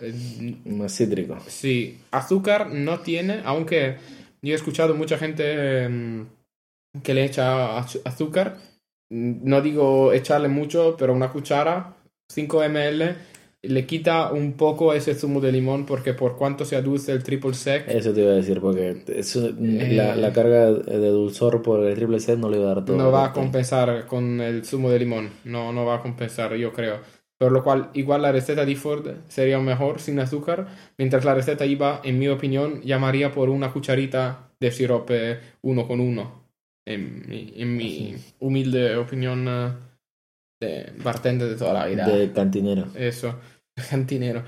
Más 0.65 0.95
cítrico. 0.95 1.38
Sí, 1.47 1.99
azúcar 2.12 2.69
no 2.71 2.99
tiene, 2.99 3.41
aunque 3.45 3.97
yo 4.41 4.53
he 4.53 4.55
escuchado 4.55 4.95
mucha 4.95 5.17
gente 5.17 5.83
em, 5.83 6.27
que 7.03 7.13
le 7.13 7.25
echa 7.25 7.77
az- 7.77 8.01
azúcar. 8.05 8.57
No 9.12 9.62
digo 9.62 10.13
echarle 10.13 10.49
mucho, 10.49 10.95
pero 10.97 11.13
una 11.13 11.31
cuchara, 11.31 11.95
5 12.31 12.63
ml, 12.63 13.15
le 13.62 13.86
quita 13.86 14.32
un 14.32 14.54
poco 14.54 14.93
ese 14.93 15.15
zumo 15.15 15.41
de 15.41 15.52
limón 15.52 15.86
porque 15.86 16.13
por 16.13 16.38
cuanto 16.38 16.65
sea 16.65 16.82
dulce 16.82 17.12
el 17.12 17.24
triple 17.24 17.54
sec, 17.54 17.89
Eso 17.89 18.13
te 18.13 18.22
iba 18.22 18.32
a 18.32 18.36
decir, 18.36 18.62
porque 18.62 19.04
eso, 19.08 19.48
Eh. 19.50 19.93
la, 19.95 20.15
la 20.15 20.32
carga 20.34 20.72
de 20.72 21.10
dulzor 21.10 21.62
por 21.62 21.84
el 21.86 21.95
triple 21.95 22.19
set 22.19 22.39
no 22.39 22.50
le 22.50 22.58
iba 22.58 22.72
a 22.72 22.76
dar 22.76 22.86
todo. 22.86 22.98
no 22.98 23.12
va 23.12 23.26
a 23.26 23.34
compensar 23.34 24.06
con 24.08 24.39
el 24.41 24.65
zumo 24.65 24.89
de 24.89 25.00
limón. 25.00 25.30
No, 25.43 25.74
no 25.74 25.86
va 25.86 25.95
a 25.95 26.02
compensar, 26.02 26.56
yo 26.56 26.72
creo. 26.74 27.00
Por 27.38 27.52
lo 27.54 27.63
cual, 27.63 27.89
igual 27.93 28.22
la 28.22 28.32
receta 28.34 28.65
de 28.65 28.76
Ford 28.76 29.08
sería 29.30 29.60
mejor 29.60 30.00
sin 30.02 30.19
azúcar, 30.19 30.67
mientras 30.98 31.24
la 31.24 31.34
receta 31.36 31.65
IVA, 31.65 32.02
en 32.04 32.19
mi 32.19 32.28
opinión, 32.28 32.82
llamaría 32.82 33.32
por 33.32 33.50
una 33.50 33.72
cucharita 33.72 34.52
de 34.60 34.72
sirope 34.72 35.39
uno 35.62 35.88
con 35.88 36.00
uno. 36.02 36.39
En, 36.86 37.28
mi- 37.30 37.54
en 37.56 37.78
mi 37.78 38.15
humilde 38.39 38.95
opinión 38.98 39.45
eh, 39.48 39.74
de 40.60 40.91
bartender 41.04 41.48
de 41.50 41.56
toda 41.56 41.74
la 41.74 41.86
vida. 41.86 42.08
De 42.08 42.32
cantinero. 42.32 42.88
Eso, 42.95 43.36
cantinero. 43.89 44.43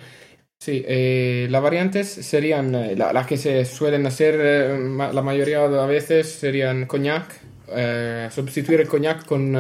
Sí, 0.60 0.84
eh, 0.88 1.48
las 1.50 1.64
variantes 1.64 2.08
serían 2.08 2.76
eh, 2.76 2.96
la- 2.96 3.12
las 3.14 3.26
que 3.26 3.38
se 3.38 3.66
suelen 3.66 4.06
hacer 4.06 4.36
eh, 4.40 4.78
ma- 4.78 5.12
la 5.12 5.22
mayoría 5.24 5.68
de 5.68 5.76
las 5.76 5.88
veces 5.88 6.28
serían 6.30 6.86
coñac, 6.86 7.40
sustituir 8.32 8.82
el 8.82 8.88
coñac 8.88 9.26
con, 9.26 9.58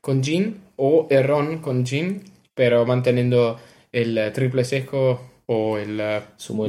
con 0.00 0.22
gin 0.24 0.62
o 0.76 1.06
el 1.10 1.22
ron 1.24 1.58
con 1.58 1.84
gin, 1.84 2.22
pero 2.54 2.86
manteniendo 2.86 3.58
el 3.92 4.32
triple 4.32 4.64
seco 4.64 5.20
o 5.46 5.76
el 5.78 6.00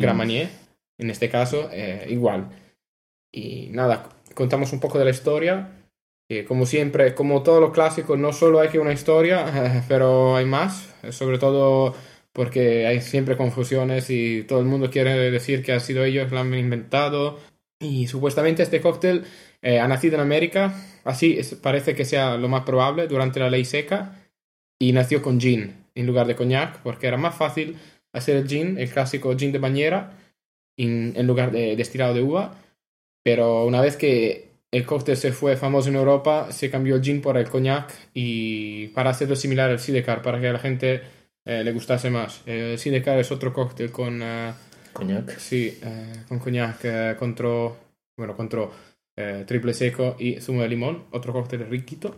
limón. 0.01 0.17
Marnier, 0.17 0.49
en 0.97 1.09
este 1.09 1.29
caso, 1.29 1.69
igual. 2.09 2.49
Y 3.31 3.69
nada, 3.71 4.09
contamos 4.35 4.73
un 4.73 4.79
poco 4.81 4.99
de 4.99 5.05
la 5.05 5.11
historia. 5.11 5.69
Que 6.27 6.45
como 6.45 6.65
siempre, 6.65 7.13
como 7.15 7.43
todo 7.43 7.59
lo 7.59 7.71
clásico, 7.71 8.17
no 8.17 8.33
solo 8.33 8.59
hay 8.59 8.69
que 8.69 8.79
una 8.79 8.93
historia, 8.93 9.83
pero 9.87 10.35
hay 10.35 10.45
más, 10.45 10.93
sobre 11.11 11.37
todo 11.37 11.95
porque 12.31 12.87
hay 12.87 13.01
siempre 13.01 13.37
confusiones 13.37 14.09
y 14.09 14.43
todo 14.43 14.59
el 14.59 14.65
mundo 14.65 14.89
quiere 14.89 15.31
decir 15.31 15.61
que 15.63 15.73
han 15.73 15.81
sido 15.81 16.03
ellos 16.03 16.31
lo 16.31 16.39
han 16.39 16.53
inventado. 16.55 17.39
Y 17.79 18.07
supuestamente 18.07 18.63
este 18.63 18.81
cóctel 18.81 19.25
eh, 19.61 19.79
ha 19.79 19.87
nacido 19.87 20.15
en 20.15 20.21
América, 20.21 20.73
así 21.03 21.37
es- 21.37 21.55
parece 21.55 21.95
que 21.95 22.05
sea 22.05 22.37
lo 22.37 22.47
más 22.49 22.63
probable, 22.63 23.07
durante 23.07 23.39
la 23.39 23.49
ley 23.49 23.65
seca, 23.65 24.15
y 24.79 24.93
nació 24.93 25.21
con 25.21 25.39
gin 25.39 25.85
en 25.95 26.05
lugar 26.07 26.27
de 26.27 26.35
coñac, 26.35 26.81
porque 26.81 27.07
era 27.07 27.17
más 27.17 27.35
fácil 27.35 27.77
hacer 28.13 28.37
el 28.37 28.47
gin, 28.47 28.77
el 28.77 28.89
clásico 28.89 29.35
gin 29.37 29.51
de 29.51 29.59
bañera, 29.59 30.17
en, 30.77 31.13
en 31.15 31.27
lugar 31.27 31.51
de 31.51 31.75
destilado 31.75 32.13
de 32.13 32.23
uva. 32.23 32.55
Pero 33.23 33.65
una 33.65 33.81
vez 33.81 33.97
que 33.97 34.52
el 34.73 34.87
cóctel 34.87 35.15
se 35.15 35.31
fue 35.31 35.55
famoso 35.55 35.89
en 35.89 35.95
Europa, 35.95 36.51
se 36.51 36.71
cambió 36.71 36.95
el 36.95 37.03
gin 37.03 37.21
por 37.21 37.37
el 37.37 37.47
coñac 37.47 37.93
y 38.15 38.87
para 38.87 39.11
hacerlo 39.11 39.35
similar 39.35 39.69
al 39.69 39.79
sidecar, 39.79 40.23
para 40.23 40.41
que 40.41 40.47
a 40.47 40.53
la 40.53 40.57
gente 40.57 41.01
eh, 41.45 41.63
le 41.63 41.71
gustase 41.71 42.09
más. 42.09 42.41
El 42.47 42.79
sidecar 42.79 43.19
es 43.19 43.31
otro 43.31 43.53
cóctel 43.53 43.91
con, 43.91 44.19
eh, 44.23 44.51
Coñac. 44.91 45.37
sí, 45.37 45.77
eh, 45.79 46.23
con 46.27 46.39
coñac 46.39 46.79
eh, 46.85 47.15
contra, 47.19 47.49
bueno, 48.17 48.35
contra 48.35 48.67
eh, 49.15 49.43
triple 49.45 49.75
seco 49.75 50.15
y 50.17 50.41
zumo 50.41 50.63
de 50.63 50.69
limón, 50.69 51.03
otro 51.11 51.33
cóctel 51.33 51.69
riquito. 51.69 52.15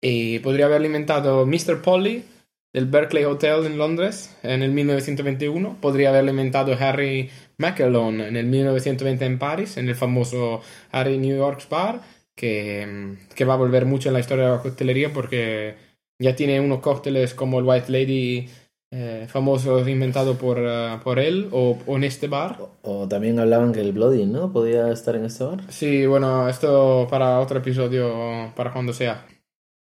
Y 0.00 0.38
podría 0.38 0.64
haber 0.64 0.78
alimentado 0.78 1.44
Mr. 1.44 1.82
Polly 1.82 2.24
del 2.72 2.86
Berkeley 2.86 3.24
Hotel 3.24 3.66
en 3.66 3.76
Londres 3.76 4.34
en 4.42 4.62
el 4.62 4.70
1921. 4.72 5.78
Podría 5.82 6.08
haber 6.08 6.22
alimentado 6.22 6.74
Harry 6.80 7.28
Macalone 7.58 8.28
en 8.28 8.36
el 8.36 8.46
1920 8.46 9.24
en 9.24 9.38
París, 9.38 9.76
en 9.76 9.88
el 9.88 9.94
famoso 9.94 10.60
Harry 10.92 11.18
New 11.18 11.36
York's 11.36 11.68
Bar, 11.68 12.00
que, 12.34 12.86
mm, 12.86 13.34
que 13.34 13.44
va 13.44 13.54
a 13.54 13.58
volver 13.58 13.86
mucho 13.86 14.08
en 14.08 14.14
la 14.14 14.20
historia 14.20 14.44
de 14.46 14.50
la 14.52 14.62
coctelería 14.62 15.12
porque 15.12 15.76
ya 16.18 16.34
tiene 16.36 16.60
unos 16.60 16.80
cócteles 16.80 17.34
como 17.34 17.58
el 17.58 17.64
White 17.64 17.90
Lady 17.92 18.48
eh, 18.96 19.26
famoso 19.28 19.86
inventado 19.88 20.38
por, 20.38 20.58
eh, 20.60 20.98
por 21.02 21.18
él 21.18 21.48
o, 21.50 21.76
o 21.84 21.96
en 21.96 22.04
este 22.04 22.28
bar. 22.28 22.58
O 22.82 23.08
también 23.08 23.40
hablaban 23.40 23.72
que 23.72 23.80
el 23.80 23.92
Bloody, 23.92 24.24
¿no? 24.24 24.52
Podía 24.52 24.92
estar 24.92 25.16
en 25.16 25.24
este 25.24 25.42
bar. 25.42 25.60
Sí, 25.68 26.06
bueno, 26.06 26.48
esto 26.48 27.08
para 27.10 27.40
otro 27.40 27.58
episodio, 27.58 28.52
para 28.54 28.72
cuando 28.72 28.92
sea. 28.92 29.26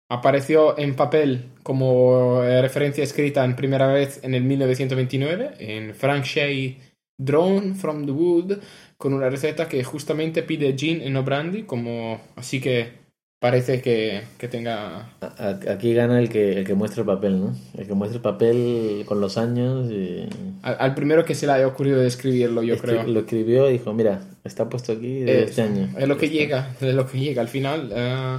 Apareció 0.10 0.78
en 0.80 0.95
papel 0.95 1.51
como 1.62 2.41
eh, 2.43 2.62
referencia 2.62 3.04
escrita 3.04 3.45
en 3.45 3.56
primera 3.56 3.88
vez 3.88 4.19
en 4.23 4.34
el 4.34 4.43
1929 4.43 5.54
en 5.60 5.93
Frank 5.93 6.23
Shea 6.23 6.75
Drone 7.17 7.75
from 7.75 8.06
the 8.06 8.12
Wood 8.12 8.58
con 8.97 9.13
una 9.13 9.30
receta 9.30 9.67
que 9.69 9.84
justamente 9.84 10.43
pide 10.43 10.75
gin 10.78 11.01
y 11.01 11.10
no 11.10 11.23
brandy, 11.23 11.63
como 11.63 12.19
así 12.36 12.60
que 12.62 13.06
parece 13.39 13.82
que, 13.82 14.23
que 14.38 14.47
tenga 14.47 15.10
Aquí 15.69 15.93
gana 15.93 16.19
el 16.19 16.30
que, 16.30 16.60
el 16.60 16.65
que 16.65 16.73
muestra 16.73 17.01
el 17.01 17.08
papel, 17.08 17.39
¿no? 17.39 17.56
El 17.78 17.86
que 17.88 17.93
muestra 17.93 18.17
el 18.17 18.21
papel 18.23 19.04
con 19.06 19.21
los 19.21 19.38
años 19.38 19.91
y... 19.91 20.28
al, 20.63 20.78
al 20.80 20.95
primero 20.95 21.25
que 21.25 21.36
se 21.36 21.45
le 21.45 21.54
haya 21.54 21.67
ocurrido 21.67 21.99
de 21.99 22.08
escribirlo, 22.08 22.63
yo 22.63 22.75
Escri- 22.75 22.82
creo. 22.82 23.04
Lo 23.08 23.19
escribió 23.21 23.69
y 23.69 23.73
dijo, 23.73 23.93
mira, 23.93 24.21
está 24.43 24.67
puesto 24.67 24.93
aquí 24.93 25.19
de 25.19 25.43
Es, 25.43 25.49
este 25.51 25.62
año. 25.63 25.89
es 25.97 26.08
lo 26.08 26.17
que 26.17 26.30
llega, 26.30 26.73
es 26.82 26.95
lo 26.95 27.06
que 27.08 27.19
llega 27.19 27.41
al 27.41 27.47
final. 27.49 27.91
eh, 27.93 28.38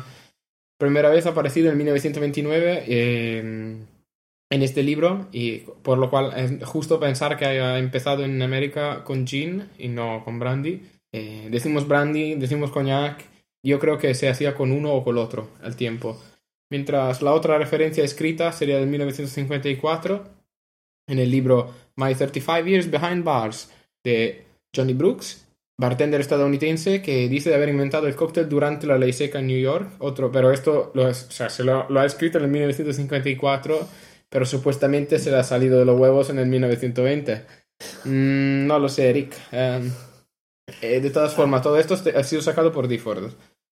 primera 0.78 1.08
vez 1.10 1.24
aparecido 1.26 1.70
en 1.70 1.76
1929 1.78 2.84
eh, 2.88 3.76
en 4.50 4.62
este 4.62 4.82
libro 4.82 5.26
y 5.32 5.58
por 5.82 5.98
lo 5.98 6.08
cual 6.10 6.32
es 6.36 6.64
justo 6.64 7.00
pensar 7.00 7.36
que 7.36 7.46
haya 7.46 7.78
empezado 7.78 8.24
en 8.24 8.40
América 8.42 9.02
con 9.04 9.26
gin 9.26 9.68
y 9.78 9.88
no 9.88 10.22
con 10.24 10.38
brandy. 10.38 10.82
Eh, 11.12 11.48
decimos 11.50 11.88
brandy, 11.88 12.34
decimos 12.34 12.70
coñac, 12.70 13.24
yo 13.64 13.78
creo 13.78 13.98
que 13.98 14.14
se 14.14 14.28
hacía 14.28 14.54
con 14.54 14.70
uno 14.70 14.92
o 14.92 15.04
con 15.04 15.18
otro 15.18 15.48
al 15.62 15.76
tiempo. 15.76 16.20
Mientras 16.70 17.22
la 17.22 17.32
otra 17.32 17.58
referencia 17.58 18.04
escrita 18.04 18.52
sería 18.52 18.78
del 18.78 18.88
1954 18.88 20.24
en 21.08 21.18
el 21.18 21.30
libro 21.30 21.72
My 21.96 22.14
35 22.14 22.66
Years 22.66 22.90
Behind 22.90 23.24
Bars 23.24 23.70
de 24.04 24.44
Johnny 24.74 24.92
Brooks, 24.92 25.46
bartender 25.78 26.20
estadounidense 26.20 27.02
que 27.02 27.28
dice 27.28 27.50
de 27.50 27.56
haber 27.56 27.68
inventado 27.68 28.08
el 28.08 28.16
cóctel 28.16 28.48
durante 28.48 28.86
la 28.86 28.98
ley 28.98 29.12
seca 29.12 29.38
en 29.38 29.46
New 29.46 29.60
York. 29.60 29.92
Otro, 29.98 30.30
pero 30.32 30.52
esto 30.52 30.90
lo, 30.94 31.12
se 31.14 31.64
lo, 31.64 31.88
lo 31.88 32.00
ha 32.00 32.06
escrito 32.06 32.38
en 32.38 32.44
el 32.44 32.50
1954, 32.50 33.88
pero 34.28 34.44
supuestamente 34.44 35.18
se 35.18 35.30
le 35.30 35.38
ha 35.38 35.44
salido 35.44 35.78
de 35.78 35.84
los 35.84 35.98
huevos 35.98 36.30
en 36.30 36.38
el 36.38 36.46
1920. 36.46 37.44
Mm, 38.04 38.66
no 38.66 38.78
lo 38.78 38.88
sé, 38.88 39.10
Eric. 39.10 39.34
Eh, 39.52 39.90
eh, 40.82 41.00
de 41.00 41.10
todas 41.10 41.34
formas, 41.34 41.62
todo 41.62 41.78
esto 41.78 41.94
ha 41.94 42.22
sido 42.24 42.42
sacado 42.42 42.72
por 42.72 42.88
Difford. 42.88 43.32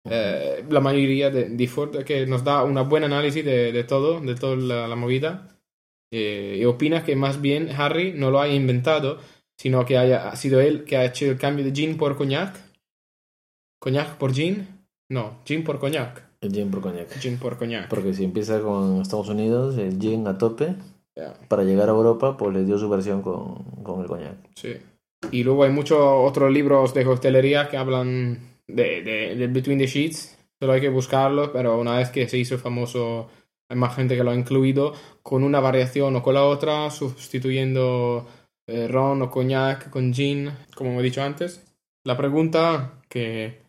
Eh, 0.09 0.65
la 0.69 0.79
mayoría 0.79 1.29
de 1.29 1.49
Difford 1.49 2.03
que 2.03 2.25
nos 2.25 2.43
da 2.43 2.63
un 2.63 2.89
buen 2.89 3.03
análisis 3.03 3.45
de, 3.45 3.83
todo, 3.83 4.19
de 4.19 4.35
toda 4.35 4.87
la, 4.87 4.95
movida. 4.95 5.59
Eh, 6.11 6.57
y 6.59 6.65
opina 6.65 7.03
que 7.03 7.15
más 7.15 7.39
bien 7.39 7.69
Harry 7.69 8.13
no 8.13 8.31
lo 8.31 8.41
haya 8.41 8.53
inventado, 8.53 9.19
sino 9.57 9.85
que 9.85 9.97
haya 9.97 10.29
ha 10.29 10.35
sido 10.35 10.59
él 10.59 10.83
que 10.83 10.97
ha 10.97 11.05
hecho 11.05 11.25
el 11.25 11.37
cambio 11.37 11.63
de 11.63 11.71
gin 11.71 11.97
por 11.97 12.17
coñac. 12.17 12.57
¿Coñac 13.79 14.17
por 14.17 14.33
gin? 14.33 14.67
No, 15.09 15.41
gin 15.45 15.63
por 15.63 15.79
coñac. 15.79 16.30
El 16.41 16.51
gin 16.51 16.71
por 16.71 16.81
coñac. 16.81 17.17
Gin 17.19 17.37
por 17.37 17.57
coñac. 17.57 17.87
Porque 17.89 18.13
si 18.13 18.23
empieza 18.23 18.59
con 18.61 19.01
Estados 19.01 19.29
Unidos, 19.29 19.77
el 19.77 19.99
gin 19.99 20.27
a 20.27 20.37
tope, 20.37 20.75
Ya, 21.15 21.33
para 21.47 21.63
llegar 21.63 21.87
a 21.89 21.91
Europa, 21.91 22.35
pues 22.37 22.53
le 22.53 22.63
dio 22.65 22.77
su 22.77 22.89
versión 22.89 23.21
con, 23.21 23.63
con 23.83 24.01
el 24.01 24.07
coñac. 24.07 24.37
sí. 24.55 24.73
Y 25.31 25.43
luego 25.43 25.63
hay 25.65 25.69
muchos 25.71 25.99
otros 26.01 26.51
libros 26.51 26.95
de 26.95 27.05
coctelería 27.05 27.69
que 27.69 27.77
hablan 27.77 28.39
de, 28.67 29.03
de, 29.03 29.35
de 29.35 29.47
Between 29.47 29.77
the 29.77 29.85
Sheets. 29.85 30.35
Solo 30.59 30.73
hay 30.73 30.81
que 30.81 30.89
buscarlos, 30.89 31.49
pero 31.49 31.79
una 31.79 31.97
vez 31.97 32.09
que 32.09 32.27
se 32.27 32.39
hizo 32.39 32.57
famoso, 32.57 33.29
hay 33.69 33.77
más 33.77 33.95
gente 33.95 34.15
que 34.15 34.23
lo 34.23 34.31
ha 34.31 34.35
incluido 34.35 34.93
con 35.21 35.43
una 35.43 35.59
variación 35.59 36.15
o 36.15 36.23
con 36.23 36.33
la 36.33 36.43
otra, 36.45 36.89
sustituyendo 36.89 38.25
eh, 38.67 38.87
ron 38.87 39.21
o 39.21 39.29
coñac 39.29 39.91
con 39.91 40.11
gin, 40.11 40.49
como 40.75 40.99
he 40.99 41.03
dicho 41.03 41.21
antes. 41.21 41.63
La 42.03 42.17
pregunta 42.17 42.99
que, 43.07 43.61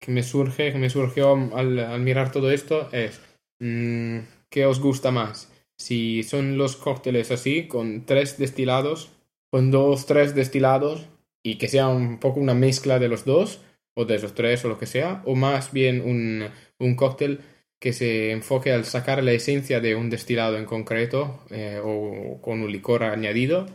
que 0.00 0.10
me 0.12 0.22
surge, 0.22 0.72
que 0.72 0.78
me 0.78 0.90
surgió 0.90 1.34
al, 1.56 1.78
al 1.78 2.00
mirar 2.00 2.32
todo 2.32 2.50
esto 2.50 2.88
es 2.92 3.20
mm, 3.60 4.18
¿qué 4.48 4.66
os 4.66 4.80
gusta 4.80 5.10
más? 5.10 5.52
Si 5.78 6.22
son 6.22 6.58
los 6.58 6.76
cócteles 6.76 7.30
así, 7.30 7.66
con 7.68 8.04
tres 8.06 8.38
destilados, 8.38 9.10
con 9.50 9.70
dos, 9.70 10.06
tres 10.06 10.34
destilados, 10.34 11.06
y 11.42 11.56
que 11.56 11.68
sea 11.68 11.88
un 11.88 12.18
poco 12.20 12.40
una 12.40 12.54
mezcla 12.54 12.98
de 12.98 13.08
los 13.08 13.24
dos, 13.24 13.62
o 13.96 14.04
de 14.04 14.16
esos 14.16 14.34
tres, 14.34 14.64
o 14.64 14.68
lo 14.68 14.78
que 14.78 14.86
sea, 14.86 15.22
o 15.24 15.34
más 15.34 15.72
bien 15.72 16.00
un, 16.02 16.48
un 16.78 16.96
cóctel 16.96 17.40
que 17.80 17.92
se 17.94 18.30
enfoque 18.30 18.72
al 18.72 18.84
sacar 18.84 19.22
la 19.24 19.32
esencia 19.32 19.80
de 19.80 19.94
un 19.94 20.10
destilado 20.10 20.58
en 20.58 20.66
concreto, 20.66 21.40
eh, 21.50 21.80
o 21.82 22.40
con 22.42 22.60
un 22.60 22.70
licor 22.70 23.02
añadido. 23.04 23.66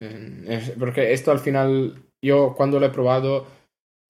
Es- 0.00 0.70
porque 0.78 1.12
esto 1.12 1.30
al 1.30 1.38
final, 1.40 2.02
yo 2.22 2.54
cuando 2.56 2.80
lo 2.80 2.86
he 2.86 2.90
probado, 2.90 3.46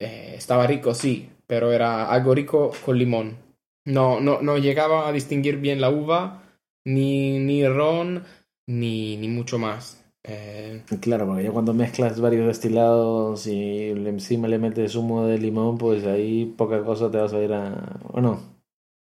eh, 0.01 0.33
estaba 0.37 0.67
rico, 0.67 0.93
sí, 0.93 1.29
pero 1.47 1.71
era 1.71 2.09
algo 2.11 2.35
rico 2.35 2.71
con 2.85 2.97
limón. 2.97 3.37
No, 3.85 4.19
no, 4.19 4.41
no 4.41 4.57
llegaba 4.57 5.07
a 5.07 5.11
distinguir 5.11 5.57
bien 5.57 5.81
la 5.81 5.89
uva 5.89 6.43
ni, 6.85 7.39
ni 7.39 7.67
ron, 7.67 8.23
ni, 8.67 9.17
ni 9.17 9.27
mucho 9.27 9.57
más. 9.59 10.03
Eh, 10.23 10.81
Claro, 11.01 11.25
porque 11.25 11.43
ya 11.43 11.51
cuando 11.51 11.73
mezclas 11.73 12.19
varios 12.19 12.45
destilados 12.47 13.47
y 13.47 13.89
encima 13.89 14.47
le 14.49 14.59
metes 14.59 14.91
zumo 14.91 15.25
de 15.25 15.37
limón, 15.37 15.77
pues 15.77 16.05
ahí 16.05 16.45
poca 16.57 16.83
cosa 16.83 17.09
te 17.09 17.17
vas 17.17 17.33
a 17.33 17.41
ir 17.41 17.53
a... 17.53 17.97
Bueno, 18.11 18.41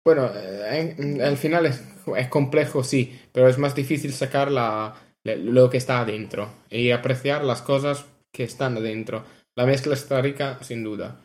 bueno, 0.04 0.26
eh, 0.34 0.94
en- 0.98 1.20
al 1.22 1.36
final 1.36 1.66
es, 1.66 1.82
es 2.16 2.28
complejo, 2.28 2.82
sí, 2.84 3.18
pero 3.32 3.48
es 3.48 3.58
más 3.58 3.74
difícil 3.74 4.12
sacar 4.12 4.50
la, 4.50 4.94
lo 5.24 5.70
que 5.70 5.76
está 5.76 6.00
adentro 6.00 6.48
y 6.70 6.90
apreciar 6.90 7.44
las 7.44 7.62
cosas 7.62 8.06
que 8.32 8.44
están 8.44 8.76
adentro. 8.76 9.24
La 9.56 9.66
mezcla 9.66 9.94
está 9.94 10.20
rica, 10.22 10.58
sin 10.62 10.82
duda, 10.84 11.20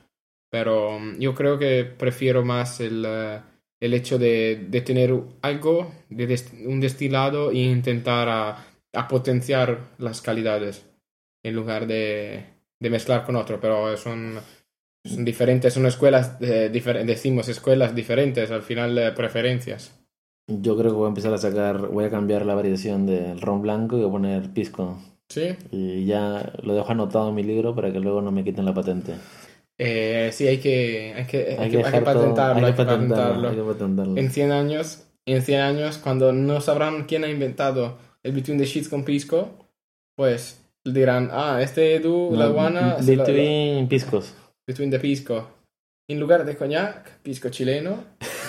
pero 0.50 1.00
mm, 1.00 1.20
yo 1.20 1.34
creo 1.36 1.58
que 1.60 1.86
prefiero 1.86 2.44
más 2.44 2.80
el, 2.82 3.04
eh, 3.08 3.42
el 3.80 3.94
hecho 3.94 4.18
de, 4.18 4.68
de 4.70 4.82
tener 4.82 5.14
algo, 5.42 5.92
de 6.10 6.40
un 6.66 6.80
destilado 6.80 7.52
e 7.52 7.58
intentar 7.58 8.28
a, 8.30 8.66
potenciar 9.10 9.80
las 9.98 10.22
calidades 10.22 10.86
en 11.44 11.54
lugar 11.56 11.86
de, 11.88 12.46
de 12.80 12.90
mezclar 12.90 13.26
con 13.26 13.36
otro, 13.36 13.60
pero 13.60 13.96
son, 13.98 14.40
son 15.06 15.26
diferentes, 15.26 15.74
son 15.74 15.86
escuelas, 15.86 16.38
eh, 16.42 16.70
difer- 16.74 17.04
decimos 17.06 17.50
escuelas 17.50 17.94
diferentes, 17.96 18.52
al 18.52 18.64
final 18.64 18.98
eh, 18.98 19.12
preferencias. 19.12 19.94
yo 20.48 20.76
creo 20.76 20.90
que 20.92 20.98
voy 20.98 21.06
a 21.06 21.10
empezar 21.10 21.34
a 21.34 21.38
sacar, 21.38 21.88
voy 21.90 22.06
a 22.06 22.10
cambiar 22.10 22.48
la 22.48 22.56
variación 22.56 23.06
del 23.06 23.40
ron 23.42 23.62
blanco 23.62 23.96
y 23.96 24.00
voy 24.00 24.10
a 24.10 24.12
poner 24.12 24.54
pisco. 24.54 24.98
¿Sí? 25.30 25.56
Y 25.72 26.06
ya 26.06 26.54
lo 26.64 26.76
dejo 26.76 26.92
anotado 26.92 27.30
en 27.30 27.36
mi 27.36 27.44
libro 27.44 27.74
para 27.76 27.92
que 27.92 28.00
luego 28.00 28.22
no 28.22 28.32
me 28.32 28.44
quiten 28.44 28.66
la 28.66 28.74
patente. 28.74 29.14
Eh, 29.78 30.30
sí, 30.32 30.48
hay 30.48 30.60
que, 30.60 31.14
hay 31.16 31.26
que, 31.26 31.38
hay 31.38 31.44
Hay 31.44 31.56
que, 31.56 31.56
que 31.56 31.64
hay 31.64 31.70
que 31.72 31.78
dejar 31.78 32.04
todo- 32.04 32.14
patentarlo, 32.36 32.66
hay 33.50 33.56
que 33.56 33.64
patentarlo. 33.64 34.18
En 34.18 34.30
100 34.32 34.52
años, 34.52 35.08
en 35.26 35.42
100 35.42 35.62
años, 35.62 35.98
cuando 35.98 36.32
no 36.32 36.62
sabrán 36.62 37.06
quién 37.06 37.24
ha 37.24 37.30
inventado 37.30 37.98
el 38.24 38.32
Between 38.34 38.58
the 38.58 38.66
Sheets 38.66 38.88
con 38.90 39.04
Pisco, 39.04 39.68
pues 40.16 40.62
dirán, 40.86 41.30
ah, 41.32 41.60
este 41.62 41.96
Edu, 41.96 42.36
la 42.36 42.48
guana, 42.48 43.02
se 43.02 43.16
la- 43.16 43.24
Between 43.26 43.88
piscos. 43.90 44.34
Between 44.68 44.92
the 44.92 45.00
Pisco. 45.00 45.50
En 46.08 46.20
lugar 46.20 46.46
de 46.46 46.56
coñac, 46.56 47.20
pisco 47.24 47.50
chileno. 47.50 48.04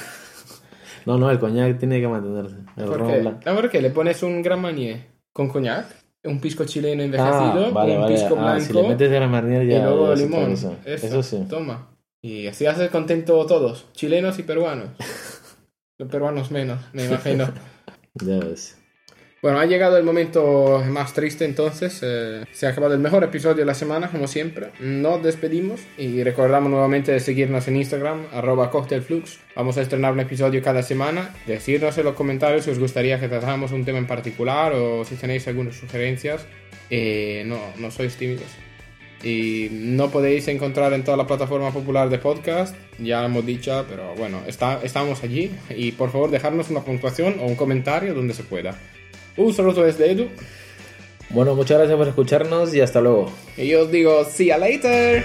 No, 1.07 1.17
no, 1.19 1.31
el 1.31 1.39
coñac 1.39 1.79
tiene 1.79 2.01
que 2.01 2.09
mantenerse. 2.09 2.57
El 2.77 2.85
¿Por 2.87 3.07
qué? 3.07 3.23
No, 3.23 3.55
porque 3.55 3.81
le 3.81 3.91
pones 3.91 4.25
un 4.25 4.43
Gran 4.43 4.61
Marnier 4.61 5.07
con 5.33 5.49
coñac, 5.49 5.87
un 6.27 6.41
pisco 6.41 6.65
chileno 6.65 7.03
envejecido, 7.03 7.67
Ah, 7.67 7.71
vale, 7.73 7.95
un 7.97 8.03
vale. 8.03 8.15
pisco 8.15 8.37
Ah, 8.39 8.43
blanco 8.43 8.61
si 8.65 8.73
le 8.73 8.89
metes 8.89 9.11
de 9.11 9.21
la 9.21 9.29
Marnier 9.29 9.62
y 9.62 9.79
luego 9.79 10.15
limón. 10.15 10.53
Eso, 10.53 10.77
Eso 10.85 11.23
sí. 11.23 11.45
Toma. 11.49 11.89
Y 12.23 12.47
así 12.47 12.67
haces 12.67 12.91
contento 12.91 13.41
a 13.41 13.47
todos, 13.47 13.87
chilenos 13.93 14.39
y 14.39 14.43
peruanos. 14.43 14.89
Los 15.99 16.09
peruanos 16.11 16.51
menos, 16.51 16.81
me 16.93 17.05
imagino. 17.05 17.49
Ya 18.25 18.39
ves. 18.39 18.79
Bueno, 19.47 19.61
ha 19.61 19.65
llegado 19.67 19.97
el 19.97 20.03
momento 20.03 20.83
más 20.89 21.15
triste 21.15 21.45
entonces. 21.45 22.01
eh, 22.03 22.43
se 22.51 22.67
ha 22.67 22.71
acabado 22.71 22.95
el 22.95 22.99
mejor 22.99 23.23
episodio 23.23 23.55
de 23.55 23.65
la 23.65 23.75
semana, 23.75 24.11
como 24.11 24.27
siempre. 24.27 24.71
Nos 24.81 25.23
despedimos 25.23 25.83
y 25.97 26.25
recordamos 26.25 26.69
nuevamente 26.69 27.13
de 27.13 27.21
seguirnos 27.21 27.69
en 27.69 27.77
Instagram, 27.77 28.27
arroba 28.33 28.73
cocktailflux. 28.73 29.39
Vamos 29.55 29.79
a 29.79 29.83
estrenar 29.83 30.15
un 30.15 30.19
episodio 30.19 30.61
cada 30.65 30.83
semana. 30.83 31.33
Decirnos 31.47 31.97
en 31.97 32.07
los 32.07 32.17
comentarios 32.17 32.65
si 32.65 32.73
os 32.73 32.81
gustaría 32.81 33.21
que 33.21 33.29
tratáramos 33.29 33.71
un 33.71 33.85
tema 33.85 33.99
en 33.99 34.09
particular 34.09 34.73
o 34.73 35.05
si 35.05 35.15
tenéis 35.15 35.47
algunas 35.47 35.77
sugerencias. 35.77 36.45
Eh, 36.91 37.45
no, 37.47 37.61
no 37.79 37.93
sois 37.93 38.17
tímidos. 38.17 38.51
Y 39.23 39.69
no 39.71 40.11
podéis 40.11 40.49
encontrar 40.49 40.93
en 40.93 41.05
toda 41.05 41.17
la 41.17 41.29
plataforma 41.29 41.71
popular 41.71 42.09
de 42.11 42.19
podcast, 42.19 42.75
ya 42.99 43.25
hemos 43.25 43.47
dicho, 43.47 43.87
pero 43.89 44.13
bueno, 44.17 44.41
está, 44.49 44.81
estamos 44.83 45.23
allí. 45.23 45.53
Y 45.71 45.93
por 45.93 46.11
favor, 46.11 46.33
dejarnos 46.33 46.69
una 46.69 46.81
puntuación 46.81 47.37
o 47.39 47.47
un 47.47 47.55
comentario 47.55 48.13
donde 48.13 48.35
se 48.35 48.43
pueda. 48.43 48.77
Un 49.37 49.53
saludo 49.53 49.83
desde 49.85 50.11
Edu. 50.12 50.29
Bueno, 51.31 51.55
muchas 51.55 51.79
gracias 51.79 51.99
por 51.99 52.09
escucharnos 52.09 52.75
y 52.75 52.81
hasta 52.81 53.01
luego. 53.01 53.31
Y 53.57 53.68
yo 53.68 53.83
os 53.83 53.90
digo, 53.90 54.25
see 54.25 54.46
you 54.49 54.59
later. 54.59 55.25